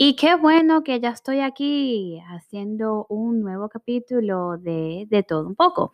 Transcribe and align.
Y 0.00 0.14
qué 0.14 0.36
bueno 0.36 0.84
que 0.84 1.00
ya 1.00 1.10
estoy 1.10 1.40
aquí 1.40 2.20
haciendo 2.28 3.06
un 3.08 3.40
nuevo 3.40 3.68
capítulo 3.68 4.56
de, 4.56 5.06
de 5.10 5.24
todo 5.24 5.44
un 5.44 5.56
poco. 5.56 5.92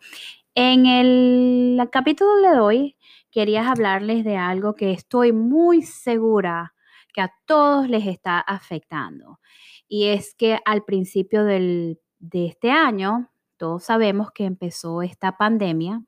En 0.53 0.85
el 0.85 1.89
capítulo 1.91 2.39
de 2.39 2.59
hoy 2.59 2.97
quería 3.31 3.71
hablarles 3.71 4.23
de 4.23 4.37
algo 4.37 4.75
que 4.75 4.91
estoy 4.91 5.33
muy 5.33 5.81
segura 5.81 6.75
que 7.15 7.21
a 7.21 7.33
todos 7.47 7.89
les 7.89 8.05
está 8.05 8.39
afectando. 8.39 9.39
Y 9.87 10.07
es 10.09 10.35
que 10.35 10.59
al 10.65 10.83
principio 10.83 11.43
del, 11.43 11.99
de 12.19 12.45
este 12.45 12.69
año, 12.69 13.31
todos 13.57 13.85
sabemos 13.85 14.29
que 14.31 14.45
empezó 14.45 15.01
esta 15.01 15.35
pandemia 15.35 16.03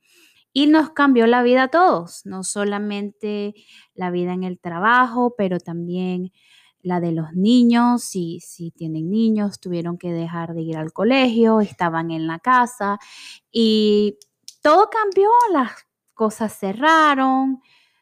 y 0.54 0.68
nos 0.68 0.92
cambió 0.92 1.26
la 1.26 1.42
vida 1.42 1.64
a 1.64 1.68
todos, 1.70 2.26
no 2.26 2.44
solamente 2.44 3.56
la 3.96 4.12
vida 4.12 4.34
en 4.34 4.44
el 4.44 4.60
trabajo, 4.60 5.34
pero 5.36 5.60
también 5.60 6.32
la 6.88 7.00
de 7.00 7.12
los 7.12 7.34
niños, 7.34 8.04
si, 8.04 8.40
si 8.40 8.72
tienen 8.72 9.10
niños, 9.10 9.60
tuvieron 9.60 9.98
que 9.98 10.12
dejar 10.12 10.54
de 10.54 10.62
ir 10.62 10.78
al 10.78 10.94
colegio, 10.94 11.62
estaban 11.62 12.12
en 12.12 12.28
la 12.28 12.40
casa 12.40 12.98
y 13.52 14.18
todo 14.62 14.90
cambió, 14.90 15.30
las 15.52 15.72
cosas 16.14 16.58
cerraron, 16.58 17.62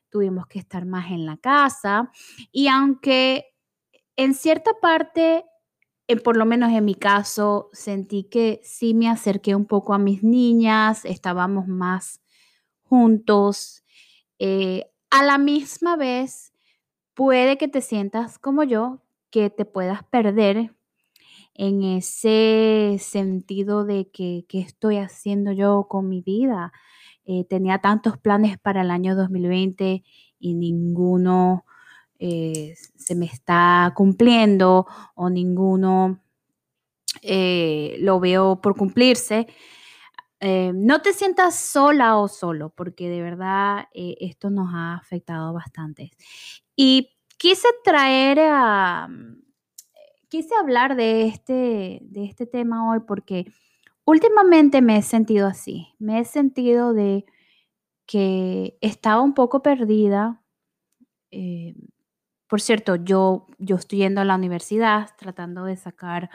tuvimos 0.10 0.48
que 0.48 0.60
estar 0.60 0.86
más 0.86 1.12
en 1.12 1.26
la 1.26 1.38
casa 1.38 2.12
y 2.52 2.68
aunque 2.68 3.54
en 4.16 4.34
cierta 4.34 4.72
parte, 4.82 5.46
eh, 6.08 6.16
por 6.16 6.38
lo 6.38 6.46
menos 6.46 6.72
en 6.72 6.86
mi 6.86 6.96
caso, 6.96 7.70
sentí 7.74 8.24
que 8.24 8.62
sí 8.64 8.94
me 8.94 9.10
acerqué 9.10 9.56
un 9.56 9.66
poco 9.66 9.94
a 9.94 9.98
mis 9.98 10.24
niñas, 10.24 11.04
estábamos 11.04 11.68
más 11.68 12.22
juntos, 12.84 13.84
eh, 14.40 14.86
a 15.10 15.24
la 15.24 15.38
misma 15.38 15.98
vez 15.98 16.55
puede 17.16 17.58
que 17.58 17.68
te 17.68 17.82
sientas 17.82 18.38
como 18.40 18.64
yo, 18.64 19.02
que 19.32 19.50
te 19.50 19.66
puedas 19.66 20.04
perder 20.04 20.76
en 21.56 21.84
ese 21.84 22.98
sentido 23.00 23.86
de 23.86 24.10
que 24.12 24.46
estoy 24.52 24.98
haciendo 24.98 25.52
yo 25.52 25.88
con 25.90 26.10
mi 26.10 26.22
vida. 26.22 26.72
Eh, 27.28 27.44
tenía 27.46 27.80
tantos 27.80 28.20
planes 28.20 28.60
para 28.60 28.82
el 28.82 28.92
año 28.92 29.16
2020 29.16 30.04
y 30.40 30.54
ninguno 30.54 31.66
eh, 32.20 32.76
se 32.96 33.16
me 33.16 33.26
está 33.26 33.92
cumpliendo 33.96 34.86
o 35.16 35.30
ninguno 35.32 36.20
eh, 37.24 37.98
lo 38.00 38.20
veo 38.20 38.62
por 38.62 38.76
cumplirse. 38.76 39.48
no 40.42 41.02
te 41.02 41.14
sientas 41.14 41.56
sola 41.56 42.18
o 42.18 42.28
solo, 42.28 42.70
porque 42.70 43.10
de 43.10 43.22
verdad 43.24 43.88
esto 43.94 44.52
nos 44.52 44.70
ha 44.74 44.96
afectado 44.96 45.54
bastante. 45.54 46.12
Y 46.76 47.15
quise 47.38 47.68
traer 47.84 48.40
a, 48.40 49.08
quise 50.30 50.56
hablar 50.56 50.96
de 50.96 51.28
este, 51.28 52.00
de 52.02 52.26
este 52.26 52.46
tema 52.46 52.92
hoy 52.92 53.00
porque 53.08 53.46
últimamente 54.06 54.82
me 54.82 54.98
he 54.98 55.02
sentido 55.02 55.48
así, 55.48 55.88
me 56.00 56.20
he 56.20 56.26
sentido 56.26 56.94
de 56.94 57.26
que 58.06 58.78
estaba 58.82 59.22
un 59.22 59.34
poco 59.34 59.62
perdida. 59.62 60.42
Eh, 61.32 61.76
por 62.48 62.62
cierto, 62.62 62.96
yo, 62.96 63.48
yo 63.58 63.78
estoy 63.78 64.00
yendo 64.00 64.22
a 64.22 64.26
la 64.26 64.36
universidad 64.36 65.10
tratando 65.18 65.66
de 65.66 65.76
sacar 65.76 66.30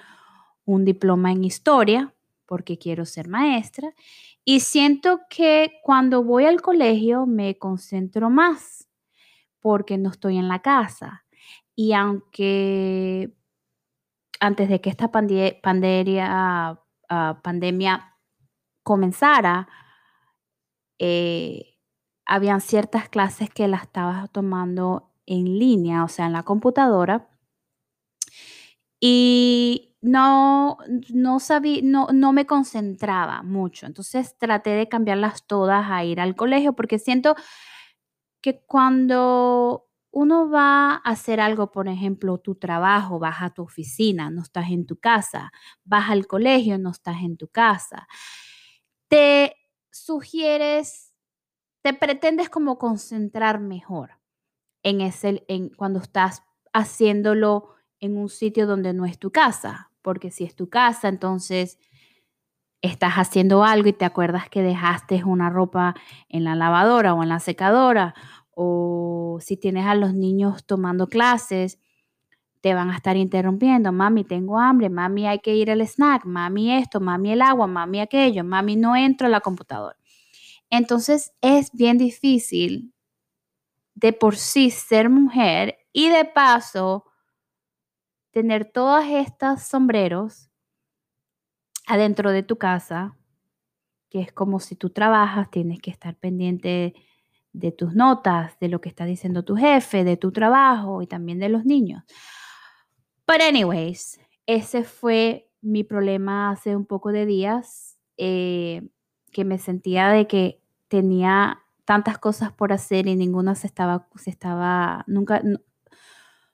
un 0.64 0.84
diploma 0.84 1.32
en 1.32 1.44
historia 1.44 2.14
porque 2.46 2.78
quiero 2.78 3.04
ser 3.06 3.28
maestra 3.28 3.94
y 4.44 4.60
siento 4.60 5.20
que 5.30 5.78
cuando 5.84 6.24
voy 6.24 6.46
al 6.46 6.60
colegio 6.60 7.26
me 7.26 7.56
concentro 7.58 8.28
más 8.28 8.89
porque 9.60 9.98
no 9.98 10.10
estoy 10.10 10.38
en 10.38 10.48
la 10.48 10.60
casa. 10.60 11.24
Y 11.76 11.92
aunque 11.92 13.32
antes 14.40 14.68
de 14.68 14.80
que 14.80 14.90
esta 14.90 15.10
pandemia, 15.12 16.78
ah, 17.08 17.40
pandemia 17.42 18.16
comenzara, 18.82 19.68
eh, 20.98 21.78
habían 22.26 22.60
ciertas 22.60 23.08
clases 23.08 23.50
que 23.50 23.68
las 23.68 23.82
estaba 23.82 24.28
tomando 24.28 25.12
en 25.26 25.58
línea, 25.58 26.04
o 26.04 26.08
sea, 26.08 26.26
en 26.26 26.32
la 26.32 26.42
computadora. 26.42 27.28
Y 29.00 29.96
no, 30.02 30.78
no 31.12 31.40
sabía, 31.40 31.80
no, 31.82 32.08
no 32.12 32.32
me 32.32 32.46
concentraba 32.46 33.42
mucho. 33.42 33.86
Entonces 33.86 34.36
traté 34.38 34.70
de 34.70 34.88
cambiarlas 34.88 35.46
todas 35.46 35.90
a 35.90 36.04
ir 36.04 36.20
al 36.20 36.36
colegio 36.36 36.74
porque 36.74 36.98
siento 36.98 37.34
que 38.40 38.62
cuando 38.66 39.88
uno 40.12 40.50
va 40.50 40.94
a 40.94 40.96
hacer 40.96 41.40
algo, 41.40 41.70
por 41.70 41.88
ejemplo, 41.88 42.38
tu 42.38 42.56
trabajo, 42.56 43.18
vas 43.18 43.42
a 43.42 43.50
tu 43.50 43.62
oficina, 43.62 44.30
no 44.30 44.42
estás 44.42 44.70
en 44.70 44.86
tu 44.86 44.96
casa, 44.98 45.52
vas 45.84 46.10
al 46.10 46.26
colegio, 46.26 46.78
no 46.78 46.90
estás 46.90 47.22
en 47.22 47.36
tu 47.36 47.48
casa, 47.48 48.08
te 49.08 49.56
sugieres, 49.90 51.12
te 51.82 51.94
pretendes 51.94 52.48
como 52.50 52.78
concentrar 52.78 53.60
mejor 53.60 54.18
en 54.82 55.00
ese, 55.00 55.44
en 55.48 55.70
cuando 55.70 56.00
estás 56.00 56.42
haciéndolo 56.72 57.74
en 58.00 58.16
un 58.16 58.28
sitio 58.28 58.66
donde 58.66 58.92
no 58.94 59.06
es 59.06 59.18
tu 59.18 59.30
casa, 59.32 59.92
porque 60.02 60.30
si 60.30 60.44
es 60.44 60.56
tu 60.56 60.68
casa, 60.70 61.08
entonces 61.08 61.78
estás 62.82 63.14
haciendo 63.14 63.64
algo 63.64 63.88
y 63.88 63.92
te 63.92 64.04
acuerdas 64.04 64.48
que 64.48 64.62
dejaste 64.62 65.22
una 65.24 65.50
ropa 65.50 65.94
en 66.28 66.44
la 66.44 66.54
lavadora 66.54 67.14
o 67.14 67.22
en 67.22 67.28
la 67.28 67.40
secadora, 67.40 68.14
o 68.52 69.38
si 69.40 69.56
tienes 69.56 69.86
a 69.86 69.94
los 69.94 70.14
niños 70.14 70.64
tomando 70.66 71.06
clases, 71.08 71.78
te 72.60 72.74
van 72.74 72.90
a 72.90 72.96
estar 72.96 73.16
interrumpiendo, 73.16 73.90
mami, 73.92 74.24
tengo 74.24 74.58
hambre, 74.58 74.90
mami, 74.90 75.26
hay 75.26 75.38
que 75.38 75.54
ir 75.56 75.70
al 75.70 75.80
snack, 75.80 76.26
mami 76.26 76.72
esto, 76.74 77.00
mami 77.00 77.32
el 77.32 77.42
agua, 77.42 77.66
mami 77.66 78.00
aquello, 78.00 78.44
mami 78.44 78.76
no 78.76 78.96
entro 78.96 79.26
a 79.26 79.30
la 79.30 79.40
computadora. 79.40 79.96
Entonces 80.68 81.32
es 81.40 81.72
bien 81.72 81.98
difícil 81.98 82.92
de 83.94 84.12
por 84.12 84.36
sí 84.36 84.70
ser 84.70 85.08
mujer 85.08 85.78
y 85.92 86.08
de 86.08 86.24
paso 86.24 87.04
tener 88.30 88.70
todos 88.70 89.04
estos 89.06 89.62
sombreros 89.62 90.49
adentro 91.90 92.30
de 92.30 92.44
tu 92.44 92.56
casa, 92.56 93.16
que 94.10 94.20
es 94.20 94.32
como 94.32 94.60
si 94.60 94.76
tú 94.76 94.90
trabajas, 94.90 95.50
tienes 95.50 95.80
que 95.80 95.90
estar 95.90 96.16
pendiente 96.16 96.94
de 97.52 97.72
tus 97.72 97.94
notas, 97.94 98.58
de 98.60 98.68
lo 98.68 98.80
que 98.80 98.88
está 98.88 99.04
diciendo 99.04 99.44
tu 99.44 99.56
jefe, 99.56 100.04
de 100.04 100.16
tu 100.16 100.30
trabajo 100.30 101.02
y 101.02 101.08
también 101.08 101.40
de 101.40 101.48
los 101.48 101.64
niños. 101.64 102.04
But 103.26 103.40
anyways, 103.40 104.20
ese 104.46 104.84
fue 104.84 105.50
mi 105.62 105.82
problema 105.82 106.50
hace 106.50 106.76
un 106.76 106.86
poco 106.86 107.10
de 107.10 107.26
días, 107.26 107.98
eh, 108.16 108.88
que 109.32 109.44
me 109.44 109.58
sentía 109.58 110.10
de 110.10 110.28
que 110.28 110.60
tenía 110.86 111.60
tantas 111.84 112.18
cosas 112.18 112.52
por 112.52 112.72
hacer 112.72 113.08
y 113.08 113.16
ninguna 113.16 113.56
se 113.56 113.66
estaba, 113.66 114.08
se 114.14 114.30
estaba, 114.30 115.04
nunca, 115.08 115.42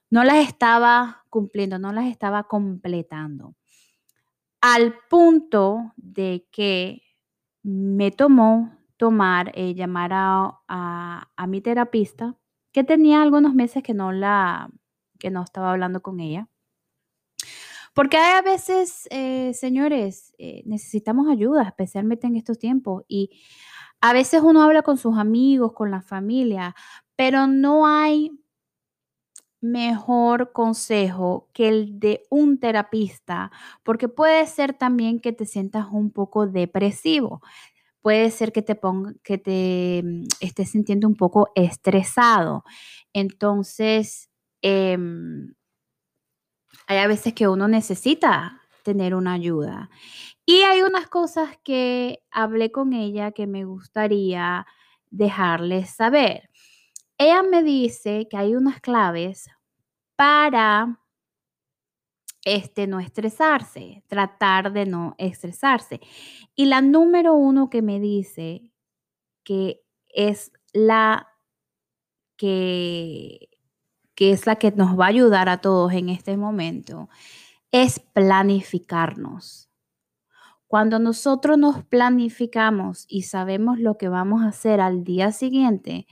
no 0.09 0.23
las 0.23 0.47
estaba 0.47 1.25
cumpliendo, 1.29 1.77
no 1.77 1.91
las 1.91 2.05
estaba 2.05 2.43
completando 2.43 3.56
al 4.61 4.95
punto 5.09 5.93
de 5.95 6.47
que 6.51 7.01
me 7.63 8.11
tomó 8.11 8.77
tomar, 8.97 9.51
eh, 9.55 9.75
llamar 9.75 10.11
a, 10.13 11.29
mi 11.47 11.61
terapista, 11.61 12.35
que 12.71 12.83
tenía 12.83 13.21
algunos 13.21 13.53
meses 13.53 13.83
que 13.83 13.93
no 13.93 14.11
la, 14.11 14.69
que 15.19 15.29
no 15.29 15.43
estaba 15.43 15.71
hablando 15.71 16.01
con 16.01 16.19
ella. 16.19 16.49
Porque 17.93 18.17
hay 18.17 18.37
a 18.37 18.41
veces, 18.41 19.07
eh, 19.09 19.53
señores, 19.53 20.33
eh, 20.37 20.61
necesitamos 20.65 21.29
ayuda, 21.29 21.63
especialmente 21.63 22.27
en 22.27 22.35
estos 22.35 22.59
tiempos. 22.59 23.03
Y 23.07 23.41
a 24.01 24.13
veces 24.13 24.41
uno 24.43 24.61
habla 24.63 24.83
con 24.83 24.97
sus 24.97 25.17
amigos, 25.17 25.73
con 25.73 25.89
la 25.89 26.01
familia, 26.01 26.75
pero 27.15 27.47
no 27.47 27.87
hay 27.87 28.31
mejor 29.61 30.51
consejo 30.53 31.49
que 31.53 31.69
el 31.69 31.99
de 31.99 32.23
un 32.29 32.59
terapista, 32.59 33.51
porque 33.83 34.07
puede 34.07 34.45
ser 34.47 34.73
también 34.73 35.19
que 35.19 35.33
te 35.33 35.45
sientas 35.45 35.87
un 35.91 36.11
poco 36.11 36.47
depresivo. 36.47 37.41
Puede 38.01 38.31
ser 38.31 38.51
que 38.53 38.61
te 38.61 38.75
ponga, 38.75 39.13
que 39.23 39.37
te 39.37 40.01
mm, 40.03 40.27
estés 40.41 40.71
sintiendo 40.71 41.07
un 41.07 41.15
poco 41.15 41.49
estresado. 41.55 42.63
Entonces, 43.13 44.29
em, 44.61 45.53
hay 46.87 46.97
a 46.99 47.07
veces 47.07 47.33
que 47.33 47.47
uno 47.47 47.67
necesita 47.67 48.61
tener 48.83 49.15
una 49.15 49.33
ayuda. 49.33 49.89
Y 50.45 50.61
hay 50.61 50.81
unas 50.81 51.07
cosas 51.07 51.57
que 51.63 52.23
hablé 52.31 52.71
con 52.71 52.93
ella 52.93 53.31
que 53.31 53.47
me 53.47 53.65
gustaría 53.65 54.65
dejarles 55.09 55.89
saber. 55.89 56.49
Ella 57.17 57.43
me 57.43 57.63
dice 57.63 58.27
que 58.29 58.37
hay 58.37 58.55
unas 58.55 58.79
claves 58.79 59.49
para 60.17 60.99
este, 62.43 62.87
no 62.87 62.99
estresarse, 62.99 64.03
tratar 64.07 64.73
de 64.73 64.85
no 64.85 65.15
estresarse. 65.17 66.01
Y 66.55 66.65
la 66.65 66.81
número 66.81 67.33
uno 67.33 67.69
que 67.69 67.81
me 67.81 68.01
dice 68.01 68.73
que 69.45 69.81
es 70.09 70.51
la 70.73 71.29
que 72.35 73.49
que 74.17 74.31
es 74.31 74.47
la 74.47 74.55
que 74.55 74.71
nos 74.71 74.99
va 74.99 75.05
a 75.05 75.09
ayudar 75.09 75.47
a 75.47 75.61
todos 75.61 75.93
en 75.93 76.09
este 76.09 76.37
momento, 76.37 77.07
es 77.71 77.99
planificarnos. 77.99 79.69
Cuando 80.65 80.97
nosotros 80.97 81.59
nos 81.59 81.85
planificamos 81.85 83.05
y 83.07 83.21
sabemos 83.23 83.79
lo 83.79 83.99
que 83.99 84.09
vamos 84.09 84.41
a 84.41 84.47
hacer 84.47 84.81
al 84.81 85.03
día 85.03 85.31
siguiente, 85.31 86.07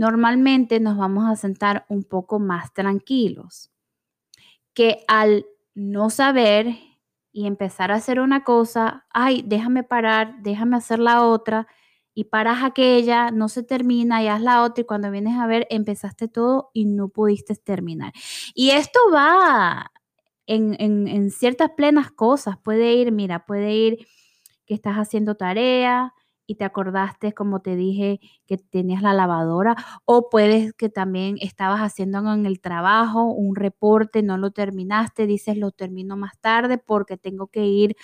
normalmente 0.00 0.80
nos 0.80 0.96
vamos 0.96 1.30
a 1.30 1.36
sentar 1.36 1.84
un 1.90 2.04
poco 2.04 2.38
más 2.38 2.72
tranquilos 2.72 3.70
que 4.72 5.04
al 5.08 5.44
no 5.74 6.08
saber 6.08 6.74
y 7.32 7.46
empezar 7.46 7.92
a 7.92 7.96
hacer 7.96 8.18
una 8.18 8.42
cosa, 8.42 9.04
ay, 9.12 9.44
déjame 9.46 9.82
parar, 9.84 10.36
déjame 10.40 10.78
hacer 10.78 11.00
la 11.00 11.26
otra, 11.26 11.66
y 12.14 12.24
paras 12.24 12.64
aquella, 12.64 13.30
no 13.30 13.50
se 13.50 13.62
termina 13.62 14.22
y 14.22 14.28
haz 14.28 14.40
la 14.40 14.62
otra 14.62 14.80
y 14.80 14.86
cuando 14.86 15.10
vienes 15.10 15.38
a 15.38 15.46
ver 15.46 15.66
empezaste 15.68 16.28
todo 16.28 16.70
y 16.72 16.86
no 16.86 17.10
pudiste 17.10 17.54
terminar. 17.56 18.14
Y 18.54 18.70
esto 18.70 18.98
va 19.12 19.92
en, 20.46 20.76
en 20.80 21.30
ciertas 21.30 21.72
plenas 21.76 22.10
cosas, 22.10 22.56
puede 22.56 22.94
ir, 22.94 23.12
mira, 23.12 23.44
puede 23.44 23.74
ir 23.74 24.06
que 24.64 24.72
estás 24.72 24.96
haciendo 24.96 25.34
tarea, 25.34 26.14
y 26.50 26.56
te 26.56 26.64
acordaste, 26.64 27.32
como 27.32 27.60
te 27.60 27.76
dije, 27.76 28.18
que 28.44 28.58
tenías 28.58 29.02
la 29.02 29.14
lavadora, 29.14 29.76
o 30.04 30.28
puedes 30.30 30.72
que 30.72 30.88
también 30.88 31.36
estabas 31.40 31.78
haciendo 31.78 32.18
en 32.34 32.44
el 32.44 32.60
trabajo 32.60 33.22
un 33.22 33.54
reporte, 33.54 34.20
no 34.24 34.36
lo 34.36 34.50
terminaste, 34.50 35.28
dices 35.28 35.56
lo 35.56 35.70
termino 35.70 36.16
más 36.16 36.40
tarde 36.40 36.76
porque 36.76 37.16
tengo 37.16 37.46
que 37.46 37.66
ir 37.66 37.96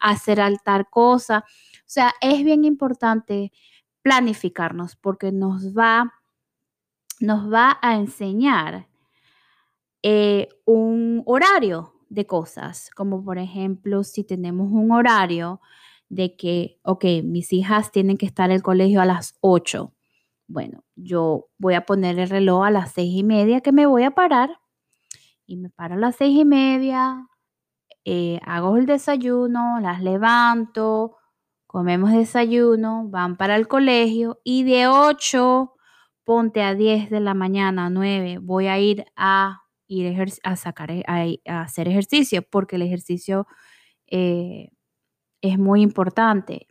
a 0.00 0.10
hacer 0.10 0.40
altar 0.40 0.88
cosa. 0.90 1.44
O 1.46 1.84
sea, 1.86 2.12
es 2.20 2.42
bien 2.42 2.64
importante 2.64 3.52
planificarnos 4.02 4.96
porque 4.96 5.30
nos 5.30 5.72
va, 5.72 6.12
nos 7.20 7.52
va 7.52 7.78
a 7.80 7.94
enseñar 7.94 8.88
eh, 10.02 10.48
un 10.64 11.22
horario 11.24 11.94
de 12.08 12.26
cosas, 12.26 12.90
como 12.96 13.24
por 13.24 13.38
ejemplo, 13.38 14.02
si 14.02 14.24
tenemos 14.24 14.72
un 14.72 14.90
horario, 14.90 15.60
de 16.12 16.36
que, 16.36 16.78
ok, 16.82 17.04
mis 17.24 17.54
hijas 17.54 17.90
tienen 17.90 18.18
que 18.18 18.26
estar 18.26 18.50
en 18.50 18.56
el 18.56 18.62
colegio 18.62 19.00
a 19.00 19.06
las 19.06 19.34
8. 19.40 19.94
Bueno, 20.46 20.84
yo 20.94 21.48
voy 21.56 21.72
a 21.72 21.86
poner 21.86 22.18
el 22.18 22.28
reloj 22.28 22.64
a 22.66 22.70
las 22.70 22.92
seis 22.92 23.14
y 23.16 23.24
media 23.24 23.62
que 23.62 23.72
me 23.72 23.86
voy 23.86 24.02
a 24.02 24.10
parar 24.10 24.60
y 25.46 25.56
me 25.56 25.70
paro 25.70 25.94
a 25.94 25.98
las 25.98 26.16
seis 26.16 26.38
y 26.38 26.44
media, 26.44 27.26
eh, 28.04 28.40
hago 28.44 28.76
el 28.76 28.84
desayuno, 28.84 29.80
las 29.80 30.02
levanto, 30.02 31.16
comemos 31.66 32.12
desayuno, 32.12 33.08
van 33.08 33.38
para 33.38 33.56
el 33.56 33.66
colegio 33.66 34.38
y 34.44 34.64
de 34.64 34.88
8, 34.88 35.72
ponte 36.24 36.62
a 36.62 36.74
10 36.74 37.08
de 37.08 37.20
la 37.20 37.32
mañana, 37.32 37.88
9, 37.88 38.36
voy 38.42 38.66
a 38.66 38.78
ir 38.78 39.06
a 39.16 39.62
ir 39.88 40.14
a, 40.42 40.56
sacar, 40.56 40.90
a, 41.06 41.62
hacer 41.62 41.88
ejercicio 41.88 42.42
porque 42.42 42.76
el 42.76 42.82
ejercicio 42.82 43.46
eh, 44.08 44.68
es 45.42 45.58
muy 45.58 45.82
importante. 45.82 46.68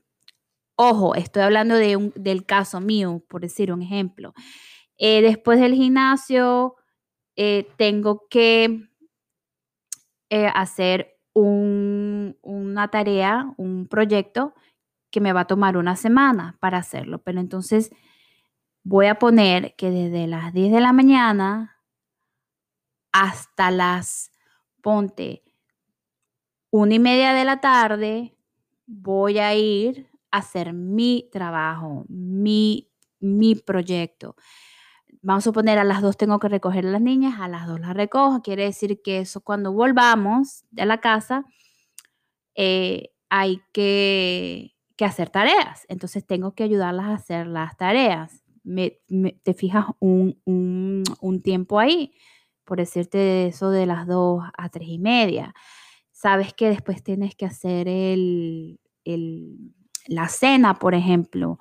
Ojo, 0.75 1.13
estoy 1.13 1.43
hablando 1.43 1.75
del 1.75 2.45
caso 2.45 2.81
mío, 2.81 3.23
por 3.27 3.41
decir 3.41 3.71
un 3.71 3.83
ejemplo. 3.83 4.33
Eh, 4.97 5.21
después 5.21 5.59
del 5.59 5.75
gimnasio, 5.75 6.75
eh, 7.35 7.67
tengo 7.77 8.27
que 8.29 8.89
eh, 10.29 10.47
hacer 10.53 11.19
una 11.33 12.87
tarea, 12.89 13.53
un 13.57 13.87
proyecto 13.87 14.53
que 15.11 15.21
me 15.21 15.33
va 15.33 15.41
a 15.41 15.47
tomar 15.47 15.77
una 15.77 15.95
semana 15.95 16.57
para 16.59 16.79
hacerlo. 16.79 17.19
Pero 17.19 17.39
entonces 17.39 17.91
voy 18.83 19.07
a 19.07 19.19
poner 19.19 19.75
que 19.75 19.91
desde 19.91 20.27
las 20.27 20.53
10 20.53 20.71
de 20.71 20.81
la 20.81 20.93
mañana 20.93 21.77
hasta 23.11 23.71
las, 23.71 24.31
ponte, 24.81 25.43
una 26.71 26.95
y 26.95 26.99
media 26.99 27.33
de 27.33 27.45
la 27.45 27.59
tarde, 27.59 28.37
voy 28.91 29.39
a 29.39 29.55
ir 29.55 30.09
a 30.31 30.39
hacer 30.39 30.73
mi 30.73 31.29
trabajo, 31.31 32.05
mi, 32.09 32.89
mi 33.19 33.55
proyecto. 33.55 34.35
Vamos 35.21 35.43
a 35.43 35.49
suponer 35.49 35.77
a 35.77 35.83
las 35.83 36.01
dos 36.01 36.17
tengo 36.17 36.39
que 36.39 36.49
recoger 36.49 36.85
a 36.85 36.91
las 36.91 37.01
niñas, 37.01 37.39
a 37.39 37.47
las 37.47 37.67
dos 37.67 37.79
las 37.79 37.93
recojo. 37.93 38.41
Quiere 38.41 38.65
decir 38.65 39.01
que 39.01 39.19
eso 39.19 39.41
cuando 39.41 39.71
volvamos 39.71 40.65
de 40.71 40.85
la 40.85 40.99
casa 40.99 41.45
eh, 42.55 43.11
hay 43.29 43.61
que, 43.71 44.75
hacer 44.99 45.31
tareas. 45.31 45.85
Entonces 45.89 46.27
tengo 46.27 46.53
que 46.53 46.63
ayudarlas 46.63 47.07
a 47.07 47.13
hacer 47.15 47.47
las 47.47 47.75
tareas. 47.75 48.43
te 48.63 49.53
fijas 49.55 49.85
un, 49.99 50.39
un, 50.45 51.41
tiempo 51.41 51.79
ahí, 51.79 52.13
por 52.65 52.77
decirte 52.77 53.47
eso 53.47 53.71
de 53.71 53.87
las 53.87 54.05
dos 54.05 54.43
a 54.55 54.69
tres 54.69 54.87
y 54.89 54.99
media 54.99 55.55
sabes 56.21 56.53
que 56.53 56.69
después 56.69 57.03
tienes 57.03 57.35
que 57.35 57.47
hacer 57.47 57.87
el, 57.87 58.79
la 59.05 60.27
cena, 60.27 60.75
por 60.75 60.95
ejemplo, 60.95 61.59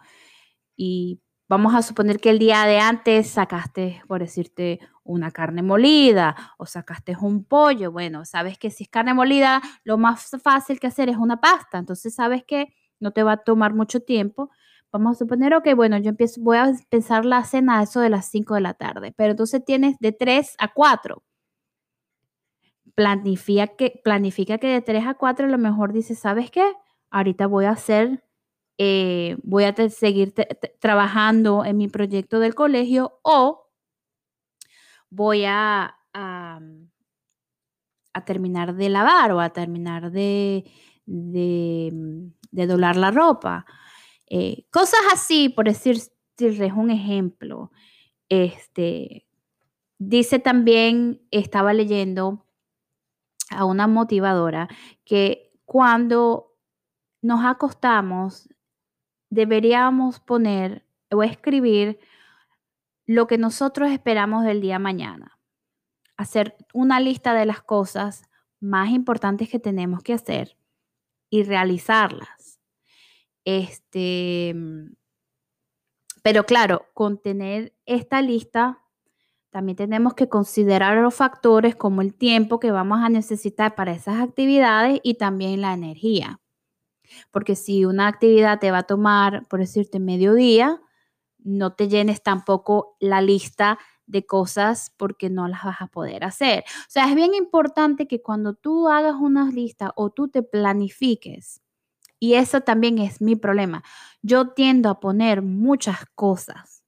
y 0.77 1.21
vamos 1.49 1.75
a 1.75 1.83
suponer 1.83 2.21
que 2.21 2.31
el 2.31 2.39
día 2.39 2.65
de 2.65 2.79
antes 2.79 3.29
sacaste, 3.29 4.03
por 4.09 4.21
decirte, 4.21 4.81
una 5.05 5.31
carne 5.33 5.63
molida 5.63 6.37
o 6.59 6.67
sacaste 6.67 7.17
un 7.21 7.45
pollo. 7.45 7.93
Bueno, 7.93 8.25
sabes 8.25 8.59
que 8.59 8.71
si 8.71 8.85
es 8.85 8.91
carne 8.91 9.15
molida, 9.15 9.61
lo 9.85 9.99
más 9.99 10.31
fácil 10.43 10.79
que 10.81 10.87
hacer 10.87 11.09
es 11.09 11.17
una 11.17 11.41
pasta. 11.41 11.79
Entonces, 11.79 12.15
sabes 12.15 12.45
que 12.45 12.69
no 13.01 13.13
te 13.13 13.23
va 13.23 13.33
a 13.33 13.37
tomar 13.39 13.75
mucho 13.75 14.01
tiempo. 14.01 14.51
Vamos 14.93 15.17
a 15.17 15.19
suponer, 15.19 15.55
ok, 15.55 15.75
bueno, 15.75 15.99
yo 15.99 16.11
empiezo, 16.11 16.41
voy 16.41 16.57
a 16.59 16.69
empezar 16.69 17.25
la 17.25 17.45
cena 17.45 17.81
a 17.81 17.83
eso 17.83 18.01
de 18.01 18.11
las 18.11 18.27
5 18.31 18.55
de 18.55 18.61
la 18.61 18.75
tarde, 18.75 19.13
pero 19.17 19.33
entonces 19.33 19.65
tienes 19.65 19.97
de 20.01 20.13
3 20.13 20.55
a 20.59 20.69
4 20.73 21.23
planifica 22.95 23.67
que, 23.69 24.01
planifica 24.05 24.59
que 24.59 24.67
de 24.69 24.83
3 24.83 25.07
a 25.07 25.15
4 25.15 25.47
a 25.47 25.49
lo 25.49 25.59
mejor 25.59 25.93
dice, 25.93 26.15
¿sabes 26.15 26.51
qué? 26.51 26.65
Ahorita 27.11 27.47
voy 27.47 27.65
a 27.65 27.71
hacer, 27.71 28.25
eh, 28.79 29.37
voy 29.43 29.65
a 29.65 29.75
seguir 29.91 30.33
trabajando 30.79 31.65
en 31.65 31.77
mi 31.77 31.89
proyecto 31.89 32.41
del 32.41 32.55
colegio 32.55 33.19
o 33.23 33.69
voy 35.11 35.45
a, 35.45 35.97
a, 36.15 36.61
terminar 38.25 38.75
de 38.75 38.89
lavar 38.89 39.33
o 39.33 39.41
a 39.41 39.51
terminar 39.51 40.13
de, 40.13 40.71
de, 41.07 42.67
doblar 42.67 42.97
la 42.97 43.11
ropa. 43.11 43.67
Eh, 44.27 44.65
cosas 44.71 45.01
así, 45.13 45.49
por 45.49 45.67
decirles 45.67 46.13
un 46.77 46.91
ejemplo. 46.91 47.73
Este, 48.29 49.27
dice 49.99 50.39
también, 50.39 51.21
estaba 51.31 51.73
leyendo 51.73 52.47
a 53.51 53.65
una 53.65 53.89
motivadora 53.89 54.69
que 55.05 55.53
cuando 55.65 56.50
nos 57.23 57.45
acostamos 57.45 58.49
deberíamos 59.31 60.21
poner 60.21 60.85
o 61.11 61.23
escribir 61.23 61.99
lo 63.07 63.27
que 63.27 63.39
nosotros 63.39 63.91
esperamos 63.91 64.45
del 64.45 64.61
día 64.61 64.79
mañana. 64.79 65.39
Hacer 66.17 66.57
una 66.75 67.01
lista 67.01 67.33
de 67.33 67.47
las 67.47 67.63
cosas 67.63 68.29
más 68.61 68.91
importantes 68.91 69.49
que 69.49 69.59
tenemos 69.59 70.03
que 70.03 70.13
hacer 70.13 70.57
y 71.31 71.45
realizarlas. 71.45 72.61
Este, 73.45 74.55
pero 76.23 76.45
claro, 76.45 76.87
con 76.93 77.21
tener 77.21 77.75
esta 77.87 78.21
lista 78.21 78.79
también 79.51 79.77
tenemos 79.77 80.15
que 80.15 80.29
considerar 80.29 80.97
los 80.99 81.15
factores 81.15 81.75
como 81.75 82.03
el 82.03 82.15
tiempo 82.15 82.61
que 82.61 82.71
vamos 82.71 83.01
a 83.01 83.09
necesitar 83.09 83.75
para 83.75 83.93
esas 83.93 84.21
actividades 84.21 85.01
y 85.03 85.15
también 85.15 85.61
la 85.61 85.73
energía. 85.73 86.41
Porque 87.31 87.57
si 87.57 87.85
una 87.85 88.09
actividad 88.09 88.59
te 88.59 88.71
va 88.71 88.79
a 88.79 88.83
tomar, 88.85 89.47
por 89.49 89.61
decirte, 89.61 90.01
mediodía, 90.01 90.81
no 91.39 91.73
te 91.73 91.89
llenes 91.89 92.23
tampoco 92.23 92.97
la 93.01 93.21
lista 93.23 93.79
de 94.07 94.27
cosas 94.27 94.93
porque 94.97 95.31
no 95.31 95.49
las 95.49 95.65
vas 95.65 95.81
a 95.81 95.87
poder 95.87 96.25
hacer. 96.25 96.65
O 96.81 96.91
sea, 96.91 97.09
es 97.09 97.15
bien 97.15 97.35
importante 97.35 98.07
que 98.07 98.23
cuando 98.23 98.55
tú 98.55 98.89
hagas 98.89 99.15
una 99.19 99.51
lista 99.51 99.93
o 99.97 100.11
tú 100.11 100.29
te 100.29 100.43
planifiques, 100.43 101.63
y 102.19 102.35
eso 102.35 102.61
también 102.61 102.99
es 102.99 103.23
mi 103.23 103.35
problema, 103.35 103.83
yo 104.21 104.51
tiendo 104.51 104.91
a 104.91 105.01
poner 105.01 105.41
muchas 105.41 106.05
cosas 106.15 106.85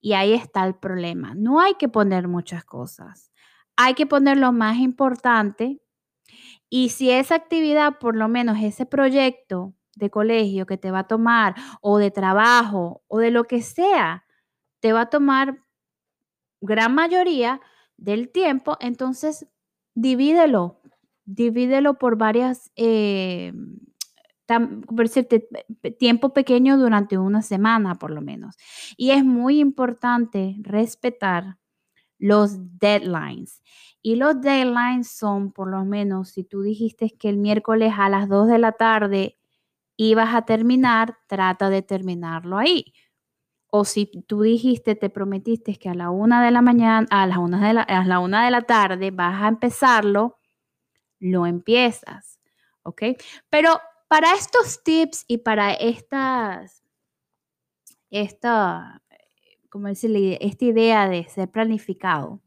y 0.00 0.14
ahí 0.14 0.32
está 0.32 0.64
el 0.66 0.74
problema. 0.74 1.34
No 1.34 1.60
hay 1.60 1.74
que 1.74 1.88
poner 1.88 2.26
muchas 2.26 2.64
cosas. 2.64 3.32
Hay 3.76 3.94
que 3.94 4.06
poner 4.06 4.38
lo 4.38 4.52
más 4.52 4.78
importante. 4.78 5.82
Y 6.68 6.90
si 6.90 7.10
esa 7.10 7.34
actividad, 7.36 7.98
por 7.98 8.16
lo 8.16 8.28
menos 8.28 8.58
ese 8.60 8.86
proyecto 8.86 9.74
de 9.94 10.10
colegio 10.10 10.66
que 10.66 10.76
te 10.76 10.90
va 10.90 11.00
a 11.00 11.06
tomar, 11.06 11.54
o 11.80 11.98
de 11.98 12.10
trabajo, 12.10 13.02
o 13.08 13.18
de 13.18 13.30
lo 13.30 13.44
que 13.44 13.62
sea, 13.62 14.24
te 14.80 14.92
va 14.92 15.02
a 15.02 15.10
tomar 15.10 15.62
gran 16.60 16.94
mayoría 16.94 17.60
del 17.96 18.30
tiempo, 18.30 18.76
entonces 18.80 19.46
divídelo, 19.94 20.80
divídelo 21.24 21.98
por 21.98 22.16
varias 22.16 22.70
eh, 22.76 23.52
por 24.46 25.08
decirte, 25.08 25.48
tiempo 25.98 26.32
pequeño 26.32 26.78
durante 26.78 27.18
una 27.18 27.42
semana 27.42 27.96
por 27.96 28.10
lo 28.10 28.20
menos. 28.20 28.56
Y 28.96 29.10
es 29.10 29.24
muy 29.24 29.58
importante 29.58 30.56
respetar 30.60 31.58
los 32.18 32.78
deadlines. 32.78 33.62
Y 34.06 34.14
los 34.14 34.40
deadlines 34.40 35.10
son, 35.10 35.50
por 35.50 35.68
lo 35.68 35.84
menos, 35.84 36.28
si 36.28 36.44
tú 36.44 36.62
dijiste 36.62 37.10
que 37.18 37.28
el 37.28 37.38
miércoles 37.38 37.92
a 37.98 38.08
las 38.08 38.28
2 38.28 38.46
de 38.46 38.60
la 38.60 38.70
tarde 38.70 39.36
ibas 39.96 40.32
a 40.32 40.42
terminar, 40.42 41.18
trata 41.26 41.70
de 41.70 41.82
terminarlo 41.82 42.56
ahí. 42.56 42.94
O 43.66 43.84
si 43.84 44.06
tú 44.28 44.42
dijiste, 44.42 44.94
te 44.94 45.10
prometiste 45.10 45.74
que 45.74 45.88
a 45.88 45.94
la 45.94 46.10
una 46.10 46.44
de 46.44 46.52
la 46.52 46.62
mañana, 46.62 47.04
a 47.10 47.26
las 47.26 47.38
una 47.38 47.66
de 47.66 47.74
la, 47.74 47.84
la 47.84 48.44
de 48.44 48.50
la 48.52 48.62
tarde 48.62 49.10
vas 49.10 49.42
a 49.42 49.48
empezarlo, 49.48 50.38
lo 51.18 51.44
empiezas. 51.44 52.38
¿Ok? 52.84 53.02
Pero 53.50 53.80
para 54.06 54.34
estos 54.34 54.84
tips 54.84 55.24
y 55.26 55.38
para 55.38 55.72
estas, 55.72 56.84
esta, 58.10 59.02
¿cómo 59.68 59.88
decirle? 59.88 60.38
Esta 60.40 60.64
idea 60.64 61.08
de 61.08 61.24
ser 61.24 61.50
planificado, 61.50 62.40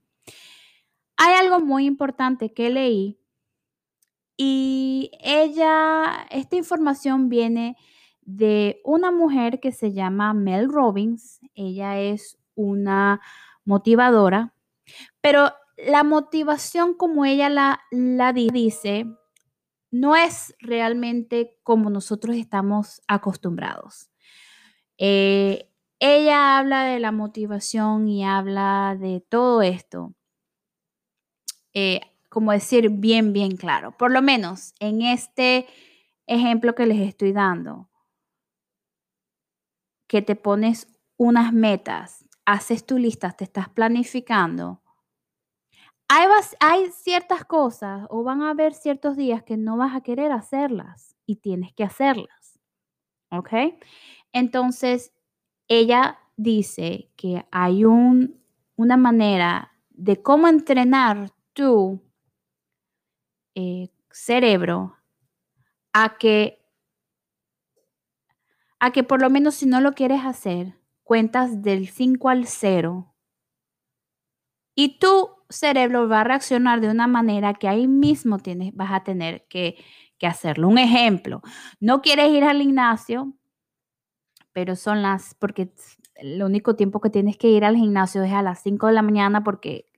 algo 1.49 1.65
muy 1.65 1.85
importante 1.85 2.53
que 2.53 2.69
leí 2.69 3.19
y 4.41 5.11
ella, 5.19 6.25
esta 6.29 6.55
información 6.55 7.27
viene 7.27 7.75
de 8.21 8.79
una 8.85 9.11
mujer 9.11 9.59
que 9.59 9.73
se 9.73 9.91
llama 9.91 10.33
Mel 10.33 10.69
Robbins. 10.71 11.41
Ella 11.55 11.99
es 11.99 12.37
una 12.55 13.19
motivadora, 13.65 14.53
pero 15.19 15.51
la 15.75 16.05
motivación 16.05 16.93
como 16.93 17.25
ella 17.25 17.49
la, 17.49 18.33
dice 18.33 19.07
no 19.91 20.15
es 20.15 20.55
realmente 20.59 21.57
como 21.63 21.89
nosotros 21.89 22.37
estamos 22.37 23.01
acostumbrados. 23.09 24.09
Eh, 24.97 25.69
ella 25.99 26.57
habla 26.57 26.83
de 26.85 26.99
la 27.01 27.11
motivación 27.11 28.07
y 28.07 28.23
habla 28.23 28.95
de 28.97 29.19
todo 29.19 29.63
esto. 29.63 30.13
Eh, 31.81 32.01
como 32.27 32.51
decir 32.51 32.89
bien, 32.89 33.31
bien 33.31 33.55
claro. 33.55 33.91
Por 33.97 34.11
lo 34.11 34.21
menos 34.21 34.73
en 34.81 35.01
este 35.01 35.65
ejemplo 36.27 36.75
que 36.75 36.85
les 36.85 36.99
estoy 36.99 37.31
dando, 37.31 37.89
que 40.07 40.21
te 40.21 40.35
pones 40.35 40.87
unas 41.15 41.53
metas, 41.53 42.25
haces 42.45 42.85
tu 42.85 42.97
lista, 42.97 43.31
te 43.31 43.45
estás 43.45 43.69
planificando. 43.69 44.81
Hay, 46.09 46.27
hay 46.59 46.91
ciertas 46.91 47.45
cosas 47.45 48.05
o 48.09 48.23
van 48.23 48.41
a 48.41 48.49
haber 48.49 48.73
ciertos 48.73 49.15
días 49.15 49.43
que 49.43 49.55
no 49.55 49.77
vas 49.77 49.95
a 49.95 50.01
querer 50.01 50.33
hacerlas 50.33 51.15
y 51.25 51.37
tienes 51.37 51.73
que 51.73 51.85
hacerlas. 51.85 52.59
¿Ok? 53.31 53.53
Entonces, 54.33 55.13
ella 55.69 56.19
dice 56.35 57.09
que 57.15 57.45
hay 57.51 57.85
un, 57.85 58.43
una 58.75 58.97
manera 58.97 59.71
de 59.91 60.21
cómo 60.21 60.47
entrenar 60.49 61.31
tu 61.53 62.01
eh, 63.55 63.89
cerebro 64.11 64.95
a 65.93 66.17
que, 66.17 66.59
a 68.79 68.91
que 68.91 69.03
por 69.03 69.21
lo 69.21 69.29
menos 69.29 69.55
si 69.55 69.65
no 69.65 69.81
lo 69.81 69.93
quieres 69.93 70.23
hacer, 70.23 70.75
cuentas 71.03 71.61
del 71.61 71.87
5 71.87 72.29
al 72.29 72.45
0 72.45 73.13
y 74.75 74.99
tu 74.99 75.29
cerebro 75.49 76.07
va 76.07 76.21
a 76.21 76.23
reaccionar 76.23 76.79
de 76.79 76.89
una 76.89 77.07
manera 77.07 77.53
que 77.53 77.67
ahí 77.67 77.87
mismo 77.87 78.39
tienes, 78.39 78.73
vas 78.75 78.91
a 78.93 79.03
tener 79.03 79.45
que, 79.49 79.75
que 80.17 80.27
hacerlo. 80.27 80.67
Un 80.67 80.77
ejemplo, 80.77 81.41
no 81.79 82.01
quieres 82.01 82.29
ir 82.31 82.43
al 82.43 82.61
gimnasio, 82.61 83.33
pero 84.53 84.75
son 84.75 85.01
las, 85.01 85.35
porque 85.35 85.73
el 86.15 86.41
único 86.43 86.75
tiempo 86.75 87.01
que 87.01 87.09
tienes 87.09 87.37
que 87.37 87.49
ir 87.49 87.65
al 87.65 87.75
gimnasio 87.75 88.23
es 88.23 88.31
a 88.31 88.41
las 88.41 88.61
5 88.61 88.87
de 88.87 88.93
la 88.93 89.01
mañana 89.01 89.43
porque 89.43 89.88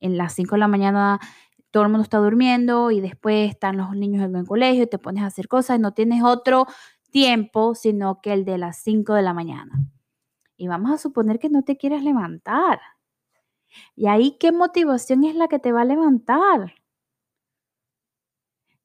en 0.00 0.16
las 0.16 0.34
5 0.34 0.56
de 0.56 0.60
la 0.60 0.68
mañana 0.68 1.20
todo 1.70 1.84
el 1.84 1.90
mundo 1.90 2.02
está 2.02 2.18
durmiendo 2.18 2.90
y 2.90 3.00
después 3.00 3.50
están 3.50 3.76
los 3.76 3.94
niños 3.94 4.24
en 4.24 4.34
el 4.36 4.46
colegio 4.46 4.84
y 4.84 4.86
te 4.86 4.98
pones 4.98 5.22
a 5.22 5.26
hacer 5.26 5.48
cosas 5.48 5.78
no 5.80 5.92
tienes 5.92 6.22
otro 6.24 6.66
tiempo 7.10 7.74
sino 7.74 8.20
que 8.20 8.32
el 8.32 8.44
de 8.44 8.58
las 8.58 8.78
5 8.82 9.14
de 9.14 9.22
la 9.22 9.34
mañana. 9.34 9.72
Y 10.56 10.68
vamos 10.68 10.90
a 10.92 10.98
suponer 10.98 11.38
que 11.38 11.48
no 11.48 11.62
te 11.62 11.76
quieres 11.78 12.02
levantar. 12.02 12.80
Y 13.96 14.06
ahí, 14.08 14.36
¿qué 14.38 14.52
motivación 14.52 15.24
es 15.24 15.34
la 15.34 15.48
que 15.48 15.58
te 15.58 15.72
va 15.72 15.82
a 15.82 15.84
levantar? 15.84 16.74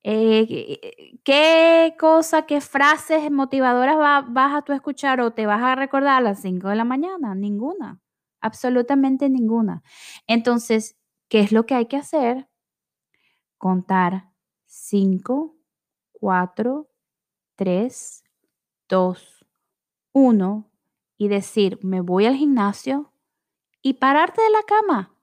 Eh, 0.04 1.20
¿Qué 1.24 1.96
cosa, 2.00 2.46
qué 2.46 2.62
frases 2.62 3.32
motivadoras 3.32 3.98
vas 3.98 4.56
a 4.56 4.62
tú 4.62 4.72
escuchar 4.74 5.20
o 5.20 5.32
te 5.34 5.48
vas 5.48 5.62
a 5.64 5.74
recordar 5.76 6.18
a 6.18 6.22
las 6.22 6.42
5 6.42 6.70
de 6.70 6.76
la 6.76 6.84
mañana? 6.84 7.34
Ninguna, 7.34 8.00
absolutamente 8.40 9.30
ninguna. 9.30 9.82
Entonces, 10.28 10.96
¿qué 11.28 11.40
es 11.42 11.52
lo 11.52 11.66
que 11.66 11.76
hay 11.76 11.86
que 11.88 11.98
hacer? 11.98 12.48
Contar 13.58 14.32
5, 14.66 15.56
4, 16.12 16.88
3, 17.56 18.24
2, 18.90 19.46
1 20.12 20.72
y 21.18 21.28
decir, 21.28 21.80
me 21.82 22.02
voy 22.02 22.26
al 22.26 22.36
gimnasio 22.36 23.14
y 23.82 23.94
pararte 23.94 24.42
de 24.42 24.50
la 24.50 24.64
cama 24.64 25.16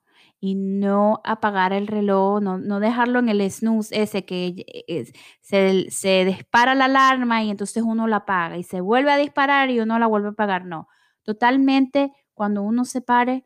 y 0.44 0.56
no 0.56 1.20
apagar 1.24 1.72
el 1.72 1.86
reloj, 1.86 2.40
no, 2.40 2.80
dejarlo 2.80 3.20
en 3.20 3.28
el 3.28 3.48
snooze 3.48 4.02
ese 4.02 4.24
que 4.24 5.14
se, 5.40 5.88
se, 5.90 6.24
dispara 6.24 6.74
la 6.74 6.86
alarma 6.86 7.44
y 7.44 7.50
entonces 7.50 7.84
uno 7.84 8.08
la 8.08 8.16
apaga 8.16 8.58
y 8.58 8.64
se 8.64 8.80
vuelve 8.80 9.12
a 9.12 9.18
disparar 9.18 9.70
y 9.70 9.78
uno 9.78 10.00
la 10.00 10.08
vuelve 10.08 10.28
a 10.28 10.30
apagar. 10.32 10.64
No, 10.64 10.88
totalmente 11.22 12.12
cuando 12.34 12.62
uno 12.62 12.84
se 12.84 13.02
pare, 13.02 13.44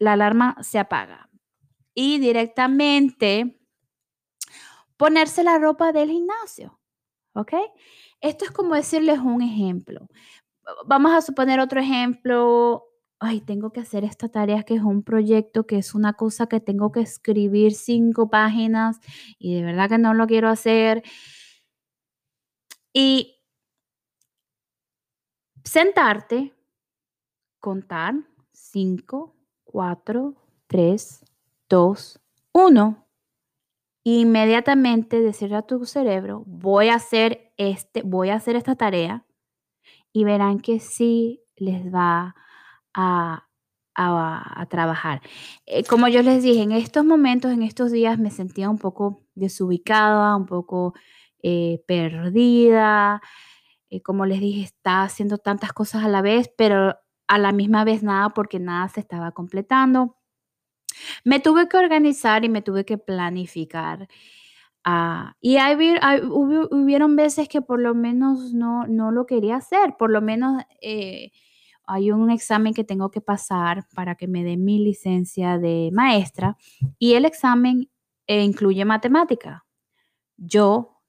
la 0.00 0.14
alarma 0.14 0.56
se 0.62 0.80
apaga. 0.80 1.27
Y 2.00 2.18
directamente 2.18 3.58
ponerse 4.96 5.42
la 5.42 5.58
ropa 5.58 5.90
del 5.90 6.10
gimnasio. 6.10 6.78
¿Ok? 7.34 7.54
Esto 8.20 8.44
es 8.44 8.50
como 8.52 8.74
decirles 8.74 9.18
un 9.18 9.42
ejemplo. 9.42 10.06
Vamos 10.86 11.12
a 11.12 11.22
suponer 11.22 11.60
otro 11.60 11.80
ejemplo 11.80 12.88
ay, 13.20 13.40
tengo 13.40 13.72
que 13.72 13.80
hacer 13.80 14.04
esta 14.04 14.28
tarea 14.28 14.62
que 14.62 14.74
es 14.74 14.82
un 14.82 15.02
proyecto, 15.02 15.66
que 15.66 15.78
es 15.78 15.94
una 15.94 16.14
cosa 16.14 16.46
que 16.46 16.60
tengo 16.60 16.92
que 16.92 17.00
escribir 17.00 17.74
cinco 17.74 18.30
páginas 18.30 19.00
y 19.38 19.54
de 19.56 19.62
verdad 19.62 19.88
que 19.88 19.98
no 19.98 20.14
lo 20.14 20.26
quiero 20.26 20.48
hacer. 20.48 21.02
Y 22.92 23.36
sentarte, 25.64 26.54
contar 27.60 28.14
cinco, 28.52 29.36
cuatro, 29.64 30.34
tres, 30.66 31.24
dos, 31.68 32.20
uno. 32.52 33.06
Inmediatamente 34.04 35.20
decirle 35.20 35.56
a 35.56 35.62
tu 35.62 35.84
cerebro, 35.84 36.42
voy 36.46 36.88
a 36.88 36.94
hacer 36.94 37.52
este, 37.58 38.02
voy 38.02 38.30
a 38.30 38.36
hacer 38.36 38.56
esta 38.56 38.76
tarea 38.76 39.26
y 40.12 40.24
verán 40.24 40.60
que 40.60 40.80
sí 40.80 41.42
les 41.56 41.92
va 41.92 42.34
a, 42.94 43.44
trabajar. 44.70 45.22
Eh, 45.66 45.82
como 45.84 46.06
yo 46.08 46.22
les 46.22 46.42
dije, 46.42 46.62
en 46.62 46.72
estos 46.72 47.04
momentos, 47.04 47.52
en 47.52 47.62
estos 47.62 47.90
días 47.90 48.18
me 48.18 48.30
sentía 48.30 48.70
un 48.70 48.78
poco 48.78 49.22
desubicada, 49.34 50.36
un 50.36 50.46
poco 50.46 50.94
eh, 51.42 51.82
perdida. 51.86 53.20
Eh, 53.90 54.02
como 54.02 54.26
les 54.26 54.40
dije, 54.40 54.62
estaba 54.62 55.02
haciendo 55.02 55.38
tantas 55.38 55.72
cosas 55.72 56.04
a 56.04 56.08
la 56.08 56.22
vez, 56.22 56.48
pero 56.56 56.96
a 57.26 57.38
la 57.38 57.52
misma 57.52 57.84
vez 57.84 58.02
nada 58.04 58.30
porque 58.30 58.60
nada 58.60 58.88
se 58.88 59.00
estaba 59.00 59.32
completando. 59.32 60.17
Me 61.24 61.40
tuve 61.40 61.68
que 61.68 61.76
organizar 61.76 62.44
y 62.44 62.48
me 62.48 62.62
tuve 62.62 62.84
que 62.84 62.98
planificar. 62.98 64.08
Ah, 64.84 65.36
y 65.40 65.56
hay, 65.56 65.76
hubieron 66.30 67.16
veces 67.16 67.48
que 67.48 67.60
por 67.62 67.80
lo 67.80 67.94
menos 67.94 68.54
no, 68.54 68.86
no 68.86 69.10
lo 69.10 69.26
quería 69.26 69.56
hacer, 69.56 69.96
por 69.98 70.10
lo 70.10 70.20
menos 70.22 70.62
hay 71.88 72.10
un 72.10 72.30
examen 72.30 72.74
que 72.74 72.84
tengo 72.84 73.10
que 73.10 73.22
pasar 73.22 73.86
para 73.94 74.14
que 74.14 74.28
me 74.28 74.44
dé 74.44 74.58
mi 74.58 74.78
licencia 74.78 75.58
de 75.58 75.88
maestra 75.90 76.56
y 76.98 77.14
el 77.14 77.24
examen 77.24 77.90
eh, 78.26 78.44
incluye 78.44 78.84
matemática. 78.84 79.64
Yo 80.36 81.00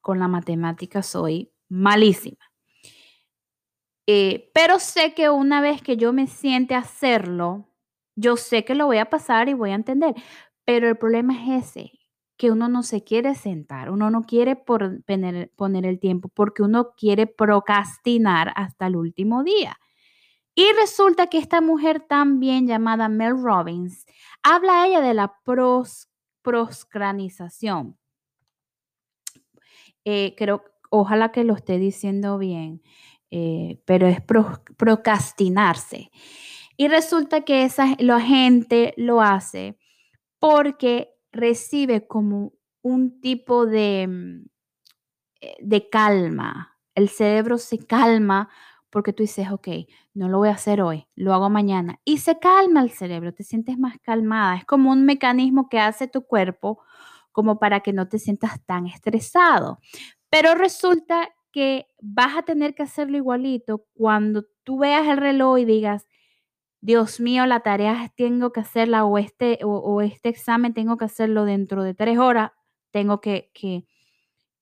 con 0.00 0.20
la 0.20 0.28
matemática 0.28 1.02
soy 1.02 1.50
malísima. 1.68 2.38
Eh, 4.06 4.50
pero 4.54 4.78
sé 4.78 5.14
que 5.14 5.28
una 5.28 5.60
vez 5.60 5.82
que 5.82 5.96
yo 5.96 6.12
me 6.12 6.28
siente 6.28 6.76
hacerlo, 6.76 7.68
yo 8.18 8.36
sé 8.36 8.64
que 8.64 8.74
lo 8.74 8.86
voy 8.86 8.98
a 8.98 9.10
pasar 9.10 9.48
y 9.48 9.54
voy 9.54 9.70
a 9.70 9.76
entender. 9.76 10.14
Pero 10.64 10.88
el 10.88 10.96
problema 10.98 11.34
es 11.34 11.66
ese, 11.66 11.92
que 12.36 12.50
uno 12.50 12.68
no 12.68 12.82
se 12.82 13.04
quiere 13.04 13.34
sentar, 13.34 13.90
uno 13.90 14.10
no 14.10 14.22
quiere 14.22 14.56
poner, 14.56 15.50
el 15.86 16.00
tiempo 16.00 16.28
porque 16.28 16.62
uno 16.62 16.94
quiere 16.96 17.26
procrastinar 17.26 18.52
hasta 18.56 18.88
el 18.88 18.96
último 18.96 19.44
día. 19.44 19.78
Y 20.54 20.66
resulta 20.72 21.28
que 21.28 21.38
esta 21.38 21.60
mujer 21.60 22.00
también 22.00 22.66
llamada 22.66 23.08
Mel 23.08 23.40
Robbins 23.40 24.04
habla 24.42 24.86
ella 24.86 25.00
de 25.00 25.14
la 25.14 25.38
pros, 25.44 26.08
proscranización. 26.42 27.96
Eh, 30.04 30.34
creo, 30.36 30.64
ojalá 30.90 31.30
que 31.30 31.44
lo 31.44 31.54
esté 31.54 31.78
diciendo 31.78 32.38
bien, 32.38 32.82
eh, 33.30 33.80
pero 33.84 34.08
es 34.08 34.20
procrastinarse. 34.20 36.10
Y 36.80 36.86
resulta 36.86 37.40
que 37.42 37.64
esa, 37.64 37.96
la 37.98 38.20
gente 38.20 38.94
lo 38.96 39.20
hace 39.20 39.76
porque 40.38 41.12
recibe 41.32 42.06
como 42.06 42.52
un 42.82 43.20
tipo 43.20 43.66
de, 43.66 44.06
mm, 44.08 44.46
eh, 45.40 45.56
de 45.60 45.88
calma. 45.90 46.78
El 46.94 47.08
cerebro 47.08 47.58
se 47.58 47.78
calma 47.78 48.48
porque 48.90 49.12
tú 49.12 49.24
dices, 49.24 49.50
ok, 49.50 49.68
no 50.14 50.28
lo 50.28 50.38
voy 50.38 50.50
a 50.50 50.52
hacer 50.52 50.80
hoy, 50.80 51.08
lo 51.16 51.34
hago 51.34 51.50
mañana. 51.50 51.98
Y 52.04 52.18
se 52.18 52.38
calma 52.38 52.80
el 52.80 52.90
cerebro, 52.90 53.34
te 53.34 53.42
sientes 53.42 53.76
más 53.76 53.98
calmada. 54.00 54.56
Es 54.56 54.64
como 54.64 54.92
un 54.92 55.04
mecanismo 55.04 55.68
que 55.68 55.80
hace 55.80 56.06
tu 56.06 56.26
cuerpo 56.26 56.80
como 57.32 57.58
para 57.58 57.80
que 57.80 57.92
no 57.92 58.08
te 58.08 58.20
sientas 58.20 58.64
tan 58.66 58.86
estresado. 58.86 59.80
Pero 60.30 60.54
resulta 60.54 61.30
que 61.50 61.88
vas 62.00 62.36
a 62.36 62.42
tener 62.42 62.76
que 62.76 62.84
hacerlo 62.84 63.16
igualito 63.16 63.84
cuando 63.94 64.44
tú 64.62 64.78
veas 64.78 65.08
el 65.08 65.16
reloj 65.16 65.58
y 65.58 65.64
digas, 65.64 66.06
Dios 66.80 67.20
mío, 67.20 67.46
la 67.46 67.60
tarea 67.60 68.12
tengo 68.16 68.52
que 68.52 68.60
hacerla 68.60 69.04
o 69.04 69.18
este, 69.18 69.58
o, 69.64 70.00
este 70.00 70.28
examen 70.28 70.74
tengo 70.74 70.96
que 70.96 71.04
hacerlo 71.06 71.44
dentro 71.44 71.82
de 71.82 71.94
tres 71.94 72.18
horas, 72.18 72.52
tengo 72.92 73.20
que, 73.20 73.50
que, 73.52 73.84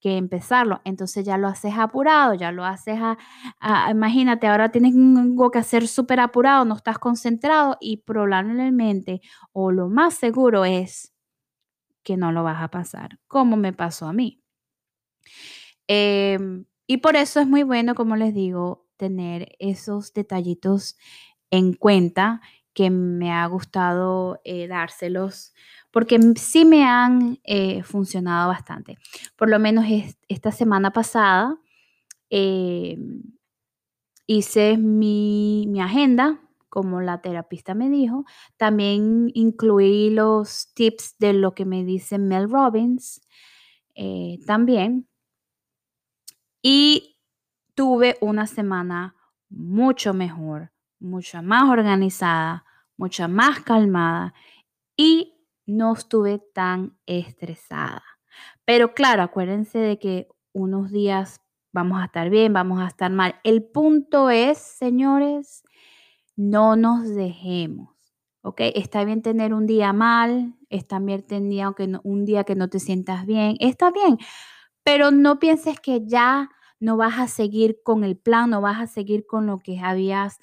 que 0.00 0.16
empezarlo. 0.16 0.80
Entonces 0.84 1.24
ya 1.24 1.38
lo 1.38 1.48
haces 1.48 1.74
apurado, 1.76 2.34
ya 2.34 2.52
lo 2.52 2.64
haces 2.64 2.98
a, 3.00 3.90
imagínate, 3.90 4.46
ahora 4.46 4.70
tienes 4.70 4.94
algo 4.94 5.50
que 5.50 5.58
hacer 5.58 5.88
súper 5.88 6.20
apurado, 6.20 6.64
no 6.64 6.76
estás 6.76 6.98
concentrado 6.98 7.76
y 7.80 7.98
probablemente 7.98 9.20
o 9.52 9.72
lo 9.72 9.88
más 9.88 10.14
seguro 10.14 10.64
es 10.64 11.12
que 12.02 12.16
no 12.16 12.32
lo 12.32 12.44
vas 12.44 12.62
a 12.62 12.68
pasar, 12.70 13.18
como 13.26 13.56
me 13.56 13.72
pasó 13.72 14.06
a 14.06 14.12
mí. 14.12 14.40
Em, 15.88 16.66
y 16.86 16.98
por 16.98 17.16
eso 17.16 17.40
es 17.40 17.46
muy 17.48 17.62
bueno, 17.62 17.94
como 17.94 18.16
les 18.16 18.34
digo, 18.34 18.86
tener 18.96 19.56
esos 19.58 20.12
detallitos 20.12 20.96
en 21.50 21.72
cuenta 21.74 22.40
que 22.72 22.90
me 22.90 23.32
ha 23.32 23.46
gustado 23.46 24.40
eh, 24.44 24.66
dárselos 24.68 25.54
porque 25.90 26.20
sí 26.36 26.64
me 26.64 26.84
han 26.84 27.40
eh, 27.44 27.82
funcionado 27.82 28.48
bastante. 28.48 28.98
Por 29.36 29.48
lo 29.48 29.58
menos 29.58 29.86
esta 30.28 30.52
semana 30.52 30.92
pasada 30.92 31.56
em, 32.28 33.22
hice 34.26 34.76
mi, 34.76 35.66
mi 35.68 35.80
agenda 35.80 36.40
como 36.76 37.00
la 37.00 37.22
terapista 37.22 37.74
me 37.74 37.88
dijo. 37.88 38.26
También 38.58 39.30
incluí 39.32 40.10
los 40.10 40.74
tips 40.74 41.16
de 41.18 41.32
lo 41.32 41.54
que 41.54 41.64
me 41.64 41.84
dice 41.84 42.18
Mel 42.18 42.50
Robbins 42.50 43.22
eh, 43.94 44.38
también. 44.46 45.08
Y 46.60 47.16
tuve 47.74 48.18
una 48.20 48.46
semana 48.46 49.14
mucho 49.48 50.12
mejor, 50.12 50.70
mucho 50.98 51.42
más 51.42 51.68
organizada, 51.68 52.64
mucho 52.96 53.28
más 53.28 53.60
calmada 53.60 54.34
y 54.96 55.34
no 55.66 55.94
estuve 55.94 56.38
tan 56.54 56.96
estresada. 57.06 58.02
Pero 58.64 58.94
claro, 58.94 59.22
acuérdense 59.22 59.78
de 59.78 59.98
que 59.98 60.28
unos 60.52 60.90
días 60.90 61.40
vamos 61.72 62.00
a 62.00 62.06
estar 62.06 62.30
bien, 62.30 62.52
vamos 62.52 62.80
a 62.80 62.86
estar 62.86 63.10
mal. 63.10 63.36
El 63.44 63.62
punto 63.62 64.30
es, 64.30 64.58
señores, 64.58 65.62
no 66.36 66.76
nos 66.76 67.08
dejemos. 67.14 67.90
¿Ok? 68.42 68.60
Está 68.60 69.04
bien 69.04 69.22
tener 69.22 69.52
un 69.52 69.66
día 69.66 69.92
mal, 69.92 70.54
está 70.70 71.00
bien 71.00 71.26
tener 71.26 71.66
un 72.04 72.24
día 72.24 72.44
que 72.44 72.54
no 72.54 72.68
te 72.68 72.78
sientas 72.78 73.26
bien, 73.26 73.56
está 73.58 73.90
bien, 73.90 74.18
pero 74.84 75.10
no 75.10 75.40
pienses 75.40 75.80
que 75.80 76.06
ya 76.06 76.48
no 76.78 76.96
vas 76.96 77.18
a 77.18 77.26
seguir 77.26 77.80
con 77.82 78.04
el 78.04 78.16
plan, 78.16 78.50
no 78.50 78.60
vas 78.60 78.80
a 78.80 78.86
seguir 78.86 79.26
con 79.26 79.46
lo 79.46 79.58
que 79.58 79.80
habías 79.80 80.38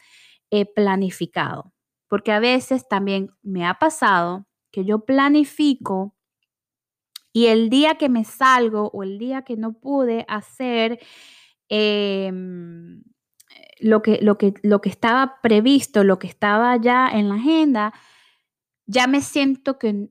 eh, 0.56 0.68
planificado. 0.68 1.74
Porque 2.08 2.32
a 2.32 2.40
veces 2.40 2.88
también 2.88 3.32
me 3.42 3.66
ha 3.66 3.80
pasado 3.80 4.46
que 4.72 4.86
yo 4.86 5.00
planifico 5.04 6.16
y 7.34 7.48
el 7.48 7.72
día 7.72 7.96
que 7.96 8.08
me 8.08 8.24
salgo 8.24 8.92
o 8.94 9.02
el 9.02 9.18
día 9.18 9.42
que 9.42 9.58
no 9.58 9.74
pude 9.74 10.26
hacer 10.28 11.00
em, 11.70 13.02
lo 13.80 14.04
que, 14.04 14.20
lo, 14.22 14.38
que, 14.38 14.54
lo 14.62 14.80
que 14.80 14.90
estaba 14.90 15.42
previsto, 15.42 16.04
lo 16.04 16.20
que 16.20 16.28
estaba 16.28 16.78
ya 16.78 17.08
en 17.08 17.30
la 17.30 17.36
agenda, 17.36 17.92
ya 18.86 19.08
me 19.08 19.22
siento 19.22 19.80
que, 19.80 20.10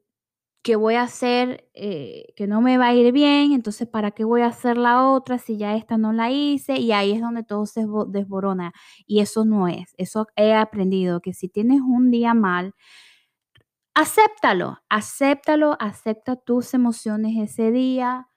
que 0.62 0.77
voy 0.77 0.94
a 0.94 1.03
hacer, 1.03 1.68
eh, 1.75 2.33
que 2.37 2.46
no 2.46 2.61
me 2.61 2.79
va 2.79 2.87
a 2.88 2.94
ir 2.94 3.12
bien, 3.12 3.53
entonces 3.53 3.88
¿para 3.88 4.12
qué 4.12 4.25
voy 4.25 4.42
a 4.42 4.46
hacer 4.46 4.77
la 4.79 5.11
otra 5.11 5.38
si 5.38 5.57
ya 5.59 5.75
esta 5.75 5.98
no 5.98 6.12
la 6.12 6.31
hice? 6.31 6.79
Y 6.79 6.92
ahí 6.92 7.12
es 7.12 7.20
donde 7.20 7.42
todo 7.42 7.66
se 7.66 7.85
desborona. 8.09 8.72
Y 9.07 9.20
eso 9.20 9.44
no 9.44 9.66
es, 9.68 9.94
eso 9.98 10.29
he 10.37 10.55
aprendido, 10.55 11.20
que 11.20 11.35
si 11.35 11.48
tienes 11.48 11.81
un 11.81 12.11
día 12.11 12.35
mal, 12.35 12.75
acéptalo, 13.94 14.79
acéptalo, 14.88 15.77
acepta 15.81 16.37
tus 16.37 16.75
emociones 16.75 17.37
ese 17.38 17.72
día. 17.72 18.29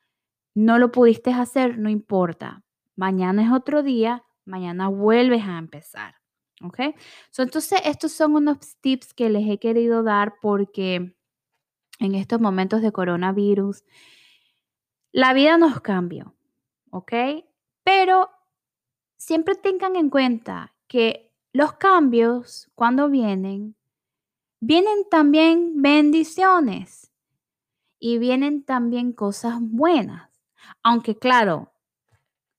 No 0.56 0.80
lo 0.80 0.92
pudiste 0.92 1.32
hacer, 1.34 1.78
no 1.78 1.90
importa. 1.90 2.64
Mañana 2.96 3.44
es 3.44 3.52
otro 3.52 3.84
día, 3.84 4.24
mañana 4.46 4.88
vuelves 4.90 5.44
a 5.44 5.58
empezar. 5.58 6.16
¿Ok? 6.64 6.80
entonces, 7.38 7.82
estos 7.84 8.14
son 8.14 8.36
unos 8.36 8.78
tips 8.82 9.14
que 9.14 9.30
les 9.30 9.48
he 9.48 9.60
querido 9.60 10.04
dar 10.04 10.36
porque 10.42 11.15
en 12.00 12.16
estos 12.16 12.40
momentos 12.40 12.82
de 12.82 12.92
coronavirus, 12.92 13.84
la 15.12 15.34
vida 15.34 15.58
nos 15.58 15.82
cambió. 15.82 16.36
¿Ok? 16.90 17.14
Pero 17.84 18.30
siempre 19.18 19.56
tengan 19.56 19.96
en 19.96 20.10
cuenta 20.10 20.74
que 20.88 21.34
los 21.54 21.74
cambios, 21.74 22.70
cuando 22.76 23.10
vienen, 23.10 23.76
vienen 24.60 25.08
también 25.10 25.82
bendiciones 25.82 27.12
y 28.00 28.18
vienen 28.18 28.64
también 28.64 29.14
cosas 29.14 29.56
buenas. 29.60 30.30
Aunque 30.84 31.18
claro, 31.18 31.72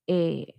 eh, 0.07 0.55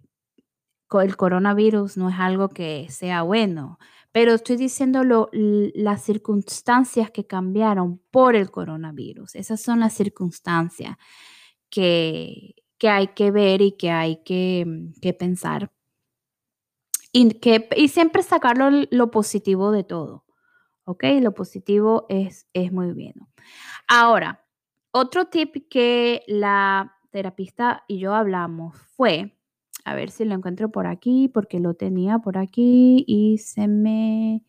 el 0.92 1.18
coronavirus 1.18 1.98
no 1.98 2.10
es 2.10 2.16
algo 2.20 2.50
que 2.50 2.88
sea 2.90 3.22
bueno, 3.24 3.80
pero 4.18 4.34
estoy 4.34 4.56
diciendo 4.56 5.30
las 5.32 6.02
circunstancias 6.02 7.12
que 7.12 7.28
cambiaron 7.28 8.02
por 8.10 8.36
el 8.36 8.50
coronavirus. 8.50 9.36
Esas 9.36 9.62
son 9.62 9.80
las 9.80 9.94
circunstancias 9.94 10.98
que, 11.70 12.56
hay 12.82 13.10
que 13.10 13.30
ver 13.30 13.62
y 13.62 13.74
que 13.74 13.92
hay 13.92 14.24
que, 14.24 14.66
pensar. 15.20 15.72
Y, 17.12 17.30
que, 17.36 17.70
y 17.78 17.90
siempre 17.90 18.24
sacarlo 18.24 18.88
lo 18.90 19.12
positivo 19.12 19.72
de 19.72 19.84
todo. 19.84 20.26
¿Ok? 20.86 21.04
Lo 21.22 21.36
positivo 21.36 22.08
es, 22.10 22.48
es 22.54 22.72
muy 22.72 22.94
bueno. 22.94 23.30
Ahora, 23.88 24.44
otro 24.90 25.26
tip 25.26 25.70
que 25.70 26.24
la 26.26 26.98
terapista 27.12 27.84
y 27.88 28.00
yo 28.00 28.16
hablamos 28.16 28.76
fue 28.96 29.37
a 29.88 29.96
ver 29.96 30.12
si 30.12 30.26
lo 30.26 30.36
encuentro 30.36 30.70
por 30.70 30.86
aquí, 30.86 31.30
porque 31.30 31.62
lo 31.62 31.74
tenía 31.74 32.20
por 32.20 32.38
aquí 32.38 33.06
y 33.08 33.38
se 33.38 33.70
me... 33.70 34.44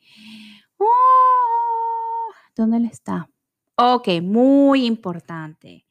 ¡Oh! 0.78 2.32
¿Dónde 2.56 2.88
está? 2.88 3.30
Ok, 3.76 4.08
muy 4.20 4.84
importante. 4.84 5.86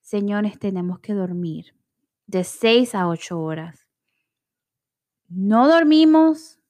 Señores, 0.00 0.60
tenemos 0.60 1.00
que 1.00 1.12
dormir 1.12 1.74
de 2.28 2.44
6 2.44 2.94
a 2.94 3.08
8 3.08 3.40
horas. 3.40 3.88
No 5.28 5.66
dormimos, 5.66 6.60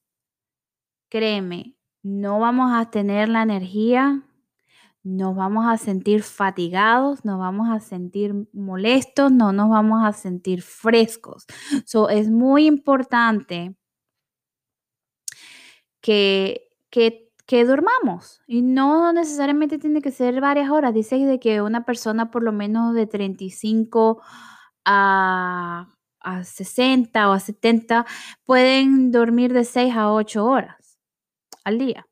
créeme, 1.11 1.77
no 2.03 2.41
vamos 2.41 2.73
a 2.73 2.89
tener 2.91 3.29
la 3.29 3.43
energía 3.43 4.23
nos 5.09 5.35
vamos 5.35 5.67
a 5.67 5.79
sentir 5.79 6.23
fatigados, 6.23 7.25
nos 7.25 7.39
vamos 7.39 7.69
a 7.71 7.81
sentir 7.81 8.35
molestos, 8.53 9.33
no 9.33 9.53
nos 9.53 9.71
vamos 9.71 10.05
a 10.05 10.13
sentir 10.13 10.63
frescos. 10.63 11.47
So, 11.87 12.11
es 12.11 12.31
muy 12.31 12.67
importante 12.67 13.75
que, 16.03 16.69
que, 16.91 17.33
que 17.47 17.65
durmamos 17.65 18.41
y 18.47 18.63
no 18.63 19.13
necesariamente 19.13 19.79
tiene 19.79 20.03
que 20.03 20.11
ser 20.11 20.41
varias 20.41 20.71
horas. 20.71 20.95
Dice 20.95 21.17
de 21.17 21.41
que 21.41 21.63
una 21.63 21.85
persona 21.85 22.31
por 22.31 22.43
lo 22.43 22.53
menos 22.53 22.95
de 22.95 23.07
35 23.07 24.23
a, 24.85 25.89
a 26.21 26.45
60 26.45 27.31
o 27.31 27.33
a 27.33 27.41
70 27.41 28.07
pueden 28.45 29.11
dormir 29.13 29.53
de 29.53 29.65
6 29.65 29.95
a 29.97 30.13
8 30.13 30.45
horas 30.45 30.99
al 31.65 31.79
día. 31.79 32.08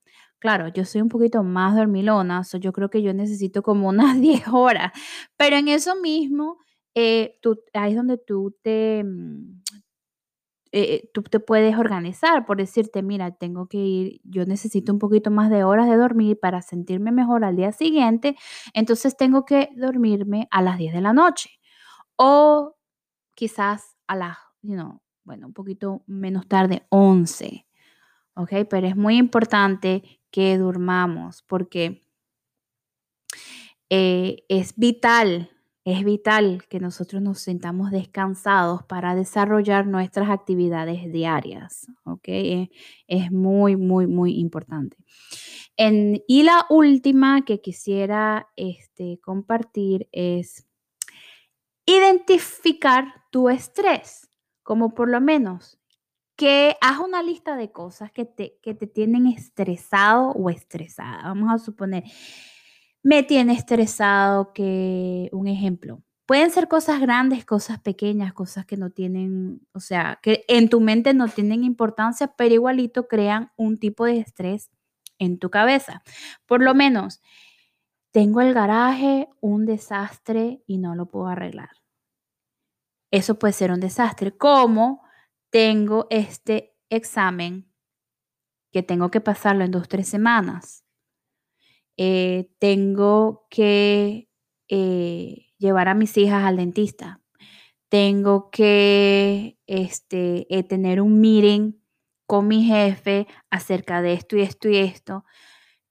Claro, 0.46 0.68
yo 0.68 0.84
soy 0.84 1.00
un 1.00 1.08
poquito 1.08 1.42
más 1.42 1.74
dormilona, 1.74 2.42
yo 2.60 2.72
creo 2.72 2.88
que 2.88 3.02
yo 3.02 3.12
necesito 3.12 3.64
como 3.64 3.88
unas 3.88 4.16
10 4.20 4.46
horas, 4.46 4.92
pero 5.36 5.56
en 5.56 5.66
eso 5.66 5.96
mismo, 5.96 6.58
eh, 6.94 7.40
ahí 7.72 7.90
es 7.90 7.96
donde 7.96 8.16
tú 8.16 8.56
te, 8.62 9.02
mm, 9.02 9.60
eh, 10.70 11.10
tú 11.12 11.22
te 11.24 11.40
puedes 11.40 11.76
organizar 11.76 12.46
por 12.46 12.58
decirte, 12.58 13.02
mira, 13.02 13.32
tengo 13.32 13.66
que 13.66 13.78
ir, 13.78 14.20
yo 14.22 14.44
necesito 14.46 14.92
un 14.92 15.00
poquito 15.00 15.32
más 15.32 15.50
de 15.50 15.64
horas 15.64 15.88
de 15.88 15.96
dormir 15.96 16.38
para 16.40 16.62
sentirme 16.62 17.10
mejor 17.10 17.44
al 17.44 17.56
día 17.56 17.72
siguiente, 17.72 18.36
entonces 18.72 19.16
tengo 19.16 19.44
que 19.44 19.70
dormirme 19.76 20.46
a 20.52 20.62
las 20.62 20.78
10 20.78 20.94
de 20.94 21.00
la 21.00 21.12
noche 21.12 21.50
o 22.16 22.76
quizás 23.34 23.96
a 24.06 24.16
las, 24.16 24.38
you 24.62 24.76
bueno, 25.24 25.48
un 25.48 25.52
poquito 25.54 26.04
menos 26.06 26.46
tarde, 26.46 26.86
11 26.90 27.65
¿ok? 28.36 28.52
Pero 28.70 28.86
es 28.86 28.96
muy 28.96 29.16
importante 29.16 30.20
que 30.30 30.58
durmamos 30.58 31.42
porque 31.42 32.02
eh, 33.88 34.44
es 34.48 34.76
vital, 34.76 35.50
es 35.84 36.04
vital 36.04 36.64
que 36.68 36.80
nosotros 36.80 37.22
nos 37.22 37.40
sintamos 37.40 37.90
descansados 37.90 38.82
para 38.84 39.14
desarrollar 39.14 39.86
nuestras 39.86 40.28
actividades 40.28 41.10
diarias, 41.12 41.86
¿ok? 42.04 42.28
Es, 43.06 43.32
muy, 43.32 43.76
muy, 43.76 44.06
muy 44.06 44.38
importante. 44.38 44.96
y 45.78 46.42
la 46.42 46.66
última 46.70 47.44
que 47.44 47.60
quisiera 47.60 48.48
este, 48.56 49.18
compartir 49.22 50.08
es 50.12 50.66
identificar 51.86 53.14
tu 53.30 53.48
estrés, 53.48 54.28
como 54.62 54.94
por 54.94 55.08
lo 55.08 55.20
menos 55.20 55.78
que 56.36 56.76
haz 56.80 56.98
una 57.00 57.22
lista 57.22 57.56
de 57.56 57.72
cosas 57.72 58.12
que 58.12 58.24
te, 58.26 58.58
que 58.62 58.74
te 58.74 58.86
tienen 58.86 59.26
estresado 59.26 60.30
o 60.32 60.50
estresada. 60.50 61.22
Vamos 61.24 61.52
a 61.52 61.58
suponer, 61.58 62.04
me 63.02 63.22
tiene 63.22 63.54
estresado 63.54 64.52
que, 64.52 65.30
un 65.32 65.48
ejemplo, 65.48 66.02
pueden 66.26 66.50
ser 66.50 66.68
cosas 66.68 67.00
grandes, 67.00 67.44
cosas 67.44 67.80
pequeñas, 67.80 68.32
cosas 68.32 68.66
que 68.66 68.76
no 68.76 68.90
tienen, 68.90 69.66
o 69.72 69.80
sea, 69.80 70.18
que 70.22 70.44
en 70.48 70.68
tu 70.68 70.80
mente 70.80 71.14
no 71.14 71.28
tienen 71.28 71.64
importancia, 71.64 72.28
pero 72.36 72.54
igualito 72.54 73.08
crean 73.08 73.52
un 73.56 73.78
tipo 73.78 74.04
de 74.04 74.18
estrés 74.18 74.70
en 75.18 75.38
tu 75.38 75.50
cabeza. 75.50 76.02
Por 76.46 76.62
lo 76.62 76.74
menos, 76.74 77.22
tengo 78.10 78.40
el 78.40 78.54
garaje 78.54 79.28
un 79.40 79.66
desastre 79.66 80.62
y 80.66 80.78
no 80.78 80.94
lo 80.94 81.06
puedo 81.06 81.28
arreglar. 81.28 81.70
Eso 83.10 83.38
puede 83.38 83.52
ser 83.52 83.70
un 83.70 83.80
desastre. 83.80 84.36
Como 84.36 85.05
tengo 85.50 86.06
este 86.10 86.76
examen 86.90 87.70
que 88.72 88.82
tengo 88.82 89.10
que 89.10 89.20
pasarlo 89.20 89.64
en 89.64 89.70
dos, 89.70 89.88
tres 89.88 90.08
semanas. 90.08 90.84
Eh, 91.96 92.50
tengo 92.58 93.46
que 93.48 94.28
eh, 94.68 95.46
llevar 95.58 95.88
a 95.88 95.94
mis 95.94 96.16
hijas 96.18 96.44
al 96.44 96.58
dentista. 96.58 97.22
Tengo 97.88 98.50
que 98.50 99.58
este, 99.66 100.46
eh, 100.54 100.62
tener 100.62 101.00
un 101.00 101.20
meeting 101.20 101.74
con 102.26 102.48
mi 102.48 102.64
jefe 102.64 103.26
acerca 103.50 104.02
de 104.02 104.12
esto 104.12 104.36
y 104.36 104.42
esto 104.42 104.68
y 104.68 104.76
esto. 104.76 105.24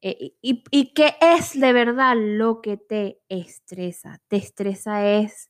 y, 0.02 0.36
y, 0.70 0.94
qué 0.94 1.16
es 1.20 1.60
de 1.60 1.74
verdad 1.74 2.16
lo 2.18 2.62
que 2.62 2.78
te 2.78 3.22
estresa? 3.30 4.22
Te 4.28 4.38
estresa 4.38 5.08
es 5.08 5.50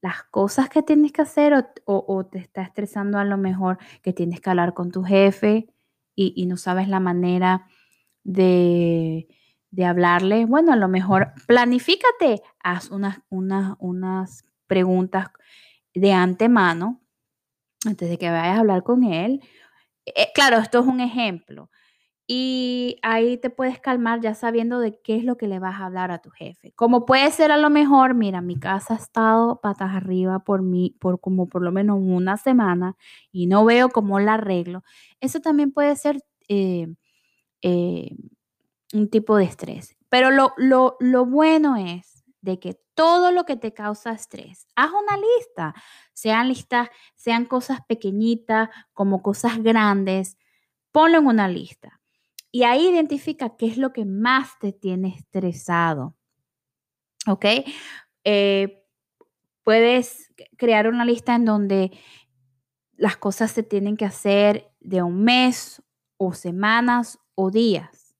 las 0.00 0.22
cosas 0.24 0.68
que 0.68 0.82
tienes 0.82 1.12
que 1.12 1.22
hacer 1.22 1.72
o, 1.84 2.26
te 2.26 2.38
está 2.38 2.62
estresando 2.62 3.18
a 3.18 3.24
lo 3.24 3.36
mejor 3.36 3.78
que 4.02 4.12
tienes 4.12 4.40
que 4.40 4.50
hablar 4.50 4.74
con 4.74 4.90
tu 4.90 5.02
jefe 5.02 5.68
y, 6.14 6.46
no 6.46 6.56
sabes 6.56 6.88
la 6.88 7.00
manera 7.00 7.66
de, 8.24 9.28
hablarle. 9.84 10.46
Bueno, 10.46 10.72
a 10.72 10.76
lo 10.76 10.88
mejor 10.88 11.32
planifícate, 11.46 12.42
haz 12.62 12.90
unas, 12.90 13.20
unas, 13.28 13.76
unas 13.78 14.44
preguntas 14.66 15.28
de 15.94 16.12
antemano 16.12 17.00
antes 17.86 18.08
de 18.08 18.18
que 18.18 18.30
vayas 18.30 18.56
a 18.56 18.60
hablar 18.60 18.82
con 18.82 19.04
él. 19.04 19.40
Eh, 20.04 20.28
claro, 20.34 20.58
esto 20.58 20.80
es 20.80 20.86
un 20.86 21.00
ejemplo. 21.00 21.70
Y 22.30 22.98
ahí 23.00 23.38
te 23.38 23.48
puedes 23.48 23.80
calmar 23.80 24.20
ya 24.20 24.34
sabiendo 24.34 24.80
de 24.80 25.00
qué 25.00 25.16
es 25.16 25.24
lo 25.24 25.38
que 25.38 25.48
le 25.48 25.58
vas 25.58 25.80
a 25.80 25.86
hablar 25.86 26.10
a 26.10 26.18
tu 26.18 26.28
jefe. 26.28 26.72
Como 26.76 27.06
puede 27.06 27.30
ser 27.30 27.50
a 27.50 27.56
lo 27.56 27.70
mejor, 27.70 28.12
mira, 28.12 28.42
mi 28.42 28.60
casa 28.60 28.92
ha 28.92 28.96
estado 28.98 29.62
patas 29.62 29.92
arriba 29.94 30.40
por 30.40 30.60
mí 30.60 30.94
por 31.00 31.20
como 31.20 31.48
por 31.48 31.62
lo 31.62 31.72
menos 31.72 31.98
una 32.02 32.36
semana 32.36 32.96
y 33.32 33.46
no 33.46 33.64
veo 33.64 33.88
cómo 33.88 34.20
la 34.20 34.34
arreglo. 34.34 34.84
Eso 35.22 35.40
también 35.40 35.72
puede 35.72 35.96
ser 35.96 36.20
eh, 36.48 36.88
eh, 37.62 38.14
un 38.92 39.08
tipo 39.08 39.38
de 39.38 39.44
estrés. 39.44 39.96
Pero 40.10 40.30
lo, 40.30 40.52
lo, 40.58 40.98
lo 41.00 41.24
bueno 41.24 41.76
es 41.76 42.24
de 42.42 42.58
que 42.60 42.78
todo 42.92 43.32
lo 43.32 43.44
que 43.46 43.56
te 43.56 43.72
causa 43.72 44.12
estrés, 44.12 44.66
haz 44.76 44.90
una 44.90 45.16
lista, 45.16 45.74
sean 46.12 46.48
listas, 46.48 46.90
sean 47.14 47.46
cosas 47.46 47.80
pequeñitas 47.88 48.68
como 48.92 49.22
cosas 49.22 49.62
grandes, 49.62 50.36
ponlo 50.92 51.18
en 51.18 51.26
una 51.26 51.48
lista 51.48 51.97
y 52.50 52.62
ahí 52.62 52.88
identifica 52.88 53.56
qué 53.56 53.66
es 53.66 53.76
lo 53.76 53.92
que 53.92 54.04
más 54.04 54.58
te 54.58 54.72
tiene 54.72 55.08
estresado. 55.08 56.16
¿Ok? 57.26 57.44
Eh, 58.24 58.84
puedes 59.64 60.32
crear 60.56 60.88
una 60.88 61.04
lista 61.04 61.34
en 61.34 61.44
donde 61.44 61.92
las 62.96 63.16
cosas 63.16 63.52
se 63.52 63.62
tienen 63.62 63.96
que 63.96 64.06
hacer 64.06 64.70
de 64.80 65.02
un 65.02 65.24
mes 65.24 65.82
o 66.16 66.32
semanas 66.32 67.18
o 67.34 67.50
días. 67.50 68.16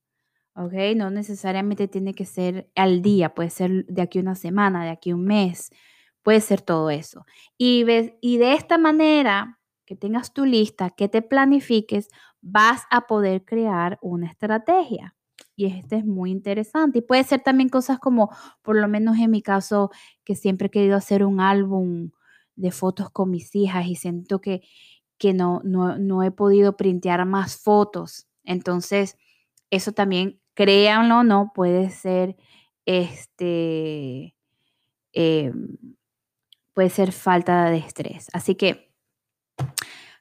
¿Ok? 0.54 0.74
No 0.96 1.10
necesariamente 1.10 1.88
tiene 1.88 2.14
que 2.14 2.26
ser 2.26 2.70
al 2.74 3.00
día, 3.00 3.34
puede 3.34 3.50
ser 3.50 3.86
de 3.86 4.02
aquí 4.02 4.18
una 4.18 4.34
semana, 4.34 4.84
de 4.84 4.90
aquí 4.90 5.12
un 5.12 5.24
mes, 5.24 5.70
puede 6.22 6.40
ser 6.40 6.60
todo 6.60 6.90
eso. 6.90 7.24
Y, 7.56 7.84
ves, 7.84 8.12
y 8.20 8.38
de 8.38 8.54
esta 8.54 8.76
manera, 8.76 9.58
que 9.88 9.96
tengas 9.96 10.34
tu 10.34 10.44
lista, 10.44 10.90
que 10.90 11.08
te 11.08 11.22
planifiques, 11.22 12.08
vas 12.40 12.82
a 12.90 13.06
poder 13.06 13.44
crear 13.44 13.98
una 14.02 14.26
estrategia. 14.26 15.14
Y 15.56 15.66
este 15.66 15.96
es 15.96 16.04
muy 16.04 16.30
interesante. 16.30 16.98
Y 16.98 17.02
puede 17.02 17.24
ser 17.24 17.40
también 17.40 17.68
cosas 17.68 17.98
como, 17.98 18.30
por 18.62 18.76
lo 18.76 18.88
menos 18.88 19.18
en 19.18 19.30
mi 19.30 19.42
caso, 19.42 19.90
que 20.24 20.36
siempre 20.36 20.68
he 20.68 20.70
querido 20.70 20.96
hacer 20.96 21.24
un 21.24 21.40
álbum 21.40 22.10
de 22.54 22.70
fotos 22.70 23.10
con 23.10 23.30
mis 23.30 23.54
hijas 23.54 23.86
y 23.86 23.96
siento 23.96 24.40
que, 24.40 24.62
que 25.16 25.32
no, 25.34 25.60
no, 25.64 26.22
he 26.22 26.30
podido 26.30 26.76
printear 26.76 27.24
más 27.26 27.60
fotos. 27.60 28.28
Entonces, 28.44 29.16
eso 29.70 29.92
también, 29.92 30.40
créanlo 30.54 31.18
o 31.18 31.24
no, 31.24 31.52
puede 31.54 31.90
ser 31.90 32.36
este, 32.86 34.34
em, 35.12 35.76
puede 36.72 36.90
ser 36.90 37.12
falta 37.12 37.70
de 37.70 37.78
estrés. 37.78 38.28
Así 38.32 38.54
que 38.54 38.92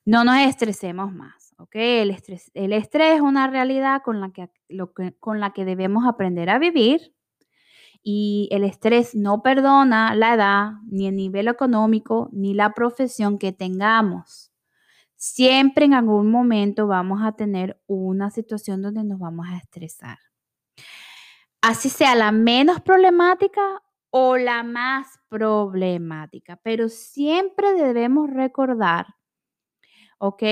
no 0.06 0.24
nos 0.24 0.38
estresemos 0.40 1.14
más. 1.14 1.47
El 1.72 2.12
estrés, 2.12 2.52
el 2.54 2.74
estrés 2.74 3.16
es 3.16 3.22
una 3.22 3.48
realidad 3.48 4.02
con 4.04 4.22
la 4.22 4.32
que, 4.32 4.50
con 5.20 5.40
la 5.40 5.54
que 5.54 5.66
debemos 5.66 6.06
aprender 6.08 6.50
a 6.50 6.60
vivir 6.60 7.14
y 8.04 8.48
el 8.52 8.64
estrés 8.64 9.16
no 9.16 9.42
perdona 9.42 10.16
la 10.16 10.34
edad, 10.34 10.72
ni 10.90 11.08
el 11.08 11.16
nivel 11.16 11.48
económico, 11.48 12.30
ni 12.32 12.54
la 12.54 12.74
profesión 12.74 13.38
que 13.38 13.52
tengamos. 13.52 14.52
Siempre 15.16 15.86
en 15.86 15.94
algún 15.94 16.32
momento 16.32 16.88
vamos 16.88 17.22
a 17.24 17.34
tener 17.34 17.82
una 17.88 18.30
situación 18.30 18.82
donde 18.82 19.04
nos 19.04 19.20
vamos 19.20 19.48
a 19.50 19.58
estresar. 19.58 20.20
Así 21.62 21.90
sea 21.90 22.16
la 22.16 22.32
menos 22.32 22.82
problemática 22.82 23.84
o 24.10 24.38
la 24.38 24.64
más 24.64 25.20
problemática, 25.28 26.58
pero 26.64 26.88
siempre 26.88 27.74
debemos 27.74 28.30
recordar, 28.30 29.08
¿ok? 30.20 30.44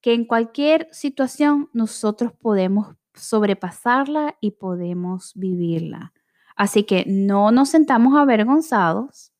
Que 0.00 0.14
en 0.14 0.24
cualquier 0.24 0.88
situación 0.92 1.70
nosotros 1.72 2.32
podemos 2.32 2.96
sobrepasarla 3.14 4.36
y 4.40 4.52
podemos 4.52 5.32
vivirla. 5.34 6.12
Así 6.56 6.84
que 6.84 7.04
no 7.06 7.50
nos 7.50 7.70
sentamos 7.70 8.16
avergonzados 8.16 9.32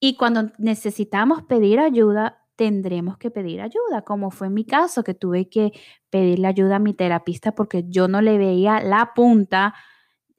y 0.00 0.16
cuando 0.16 0.50
necesitamos 0.58 1.42
pedir 1.42 1.80
ayuda, 1.80 2.44
tendremos 2.56 3.18
que 3.18 3.30
pedir 3.30 3.60
ayuda, 3.60 4.02
como 4.02 4.30
fue 4.30 4.50
mi 4.50 4.64
caso, 4.64 5.04
que 5.04 5.14
tuve 5.14 5.48
que 5.48 5.72
pedirle 6.10 6.48
ayuda 6.48 6.76
a 6.76 6.80
mi 6.80 6.92
terapista 6.92 7.54
porque 7.54 7.84
yo 7.88 8.08
no 8.08 8.20
le 8.20 8.36
veía 8.36 8.80
la 8.80 9.12
punta 9.14 9.74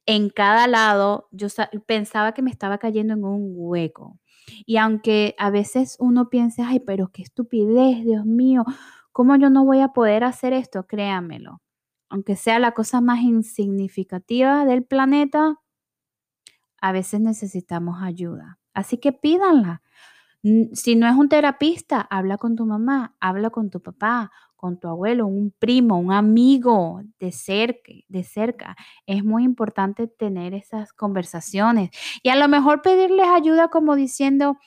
en 0.06 0.30
cada 0.30 0.68
lado, 0.68 1.28
yo 1.32 1.48
pensaba 1.86 2.34
que 2.34 2.42
me 2.42 2.50
estaba 2.50 2.78
cayendo 2.78 3.14
en 3.14 3.24
un 3.24 3.52
hueco. 3.54 4.20
Y 4.66 4.78
aunque 4.78 5.36
a 5.38 5.52
veces 5.52 5.98
uno 6.00 6.30
piensa, 6.30 6.68
ay, 6.68 6.80
pero 6.80 7.12
qué 7.12 7.22
estupidez, 7.22 8.04
Dios 8.04 8.26
mío, 8.26 8.66
¿Cómo 9.12 9.36
yo 9.36 9.50
no 9.50 9.66
voy 9.66 9.82
a 9.82 9.90
poder 9.90 10.24
hacer 10.24 10.54
esto? 10.54 10.86
Créamelo. 10.88 11.62
Aunque 12.10 12.36
sea 12.36 12.60
la 12.60 12.72
cosa 12.74 13.02
más 13.02 13.22
insignificativa 13.22 14.66
del 14.66 14.84
planeta, 14.84 15.60
a 16.82 16.92
veces 16.92 17.20
necesitamos 17.22 18.02
ayuda. 18.02 18.60
Así 18.74 18.98
que 18.98 19.12
pídanla. 19.12 19.82
Si 20.74 20.96
no 20.96 21.08
es 21.08 21.16
un 21.16 21.28
terapista, 21.28 22.02
habla 22.10 22.38
con 22.38 22.56
tu 22.56 22.66
mamá, 22.66 23.16
habla 23.20 23.50
con 23.50 23.70
tu 23.70 23.82
papá, 23.82 24.32
con 24.56 24.80
tu 24.80 24.88
abuelo, 24.88 25.28
un 25.28 25.52
primo, 25.58 26.00
un 26.00 26.14
amigo 26.14 27.02
de 27.20 27.32
cerca, 27.34 27.92
de 28.08 28.24
cerca. 28.24 28.76
Es 29.06 29.24
muy 29.26 29.44
importante 29.44 30.08
tener 30.08 30.54
esas 30.54 30.94
conversaciones 30.94 31.90
y 32.24 32.30
a 32.30 32.36
lo 32.38 32.48
mejor 32.48 32.82
pedirles 32.82 33.28
ayuda 33.28 33.70
como 33.70 33.96
diciendo 33.96 34.58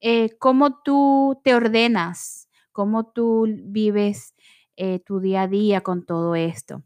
eh, 0.00 0.30
cómo 0.38 0.80
tú 0.82 1.40
te 1.44 1.54
ordenas, 1.54 2.43
cómo 2.74 3.06
tú 3.06 3.46
vives 3.48 4.34
eh, 4.76 4.98
tu 4.98 5.20
día 5.20 5.42
a 5.42 5.48
día 5.48 5.80
con 5.80 6.04
todo 6.04 6.34
esto. 6.34 6.82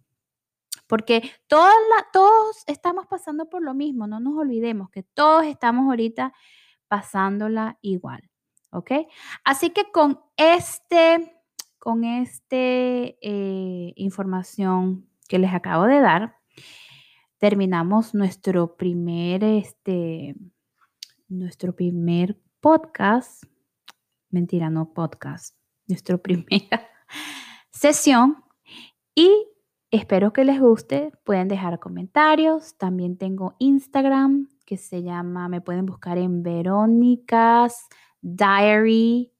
Porque 0.86 1.30
todos 1.48 2.62
estamos 2.66 3.06
pasando 3.06 3.48
por 3.50 3.62
lo 3.62 3.74
mismo, 3.74 4.06
no 4.06 4.20
nos 4.20 4.38
olvidemos 4.38 4.90
que 4.90 5.02
todos 5.02 5.44
estamos 5.44 5.88
ahorita 5.88 6.32
pasándola 6.86 7.78
igual, 7.82 8.22
¿ok? 8.70 8.92
Así 9.44 9.70
que 9.70 9.90
con 9.90 10.20
este 10.36 11.34
con 11.78 12.04
esta 12.04 12.56
eh, 12.56 13.92
información 13.96 15.08
que 15.28 15.38
les 15.38 15.54
acabo 15.54 15.84
de 15.84 16.00
dar, 16.00 16.36
terminamos 17.38 18.14
nuestro 18.14 18.76
primer, 18.76 19.44
este, 19.44 20.34
nuestro 21.28 21.74
primer 21.74 22.38
podcast. 22.60 23.44
Mentira, 24.30 24.70
no 24.70 24.92
podcast. 24.92 25.57
Nuestra 25.88 26.18
primera 26.22 26.88
sesión. 27.70 28.36
Y 29.14 29.48
espero 29.90 30.32
que 30.32 30.44
les 30.44 30.60
guste. 30.60 31.12
Pueden 31.24 31.48
dejar 31.48 31.80
comentarios. 31.80 32.76
También 32.78 33.16
tengo 33.18 33.56
Instagram 33.58 34.48
que 34.68 34.76
se 34.76 35.02
llama, 35.02 35.48
me 35.48 35.62
pueden 35.62 35.86
buscar 35.86 36.18
en 36.18 36.42
Verónica's 36.42 37.88
Diary 38.20 39.32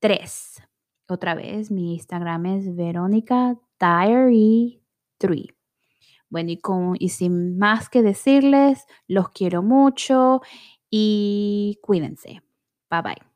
3. 0.00 0.62
Otra 1.08 1.34
vez, 1.34 1.70
mi 1.70 1.94
Instagram 1.94 2.44
es 2.46 2.76
Verónica 2.76 3.58
Diary 3.80 4.82
3. 5.16 5.46
Bueno, 6.28 6.50
y, 6.50 6.58
con, 6.58 6.96
y 6.98 7.08
sin 7.08 7.56
más 7.56 7.88
que 7.88 8.02
decirles, 8.02 8.84
los 9.06 9.30
quiero 9.30 9.62
mucho 9.62 10.42
y 10.90 11.78
cuídense. 11.80 12.42
Bye 12.90 13.02
bye. 13.02 13.33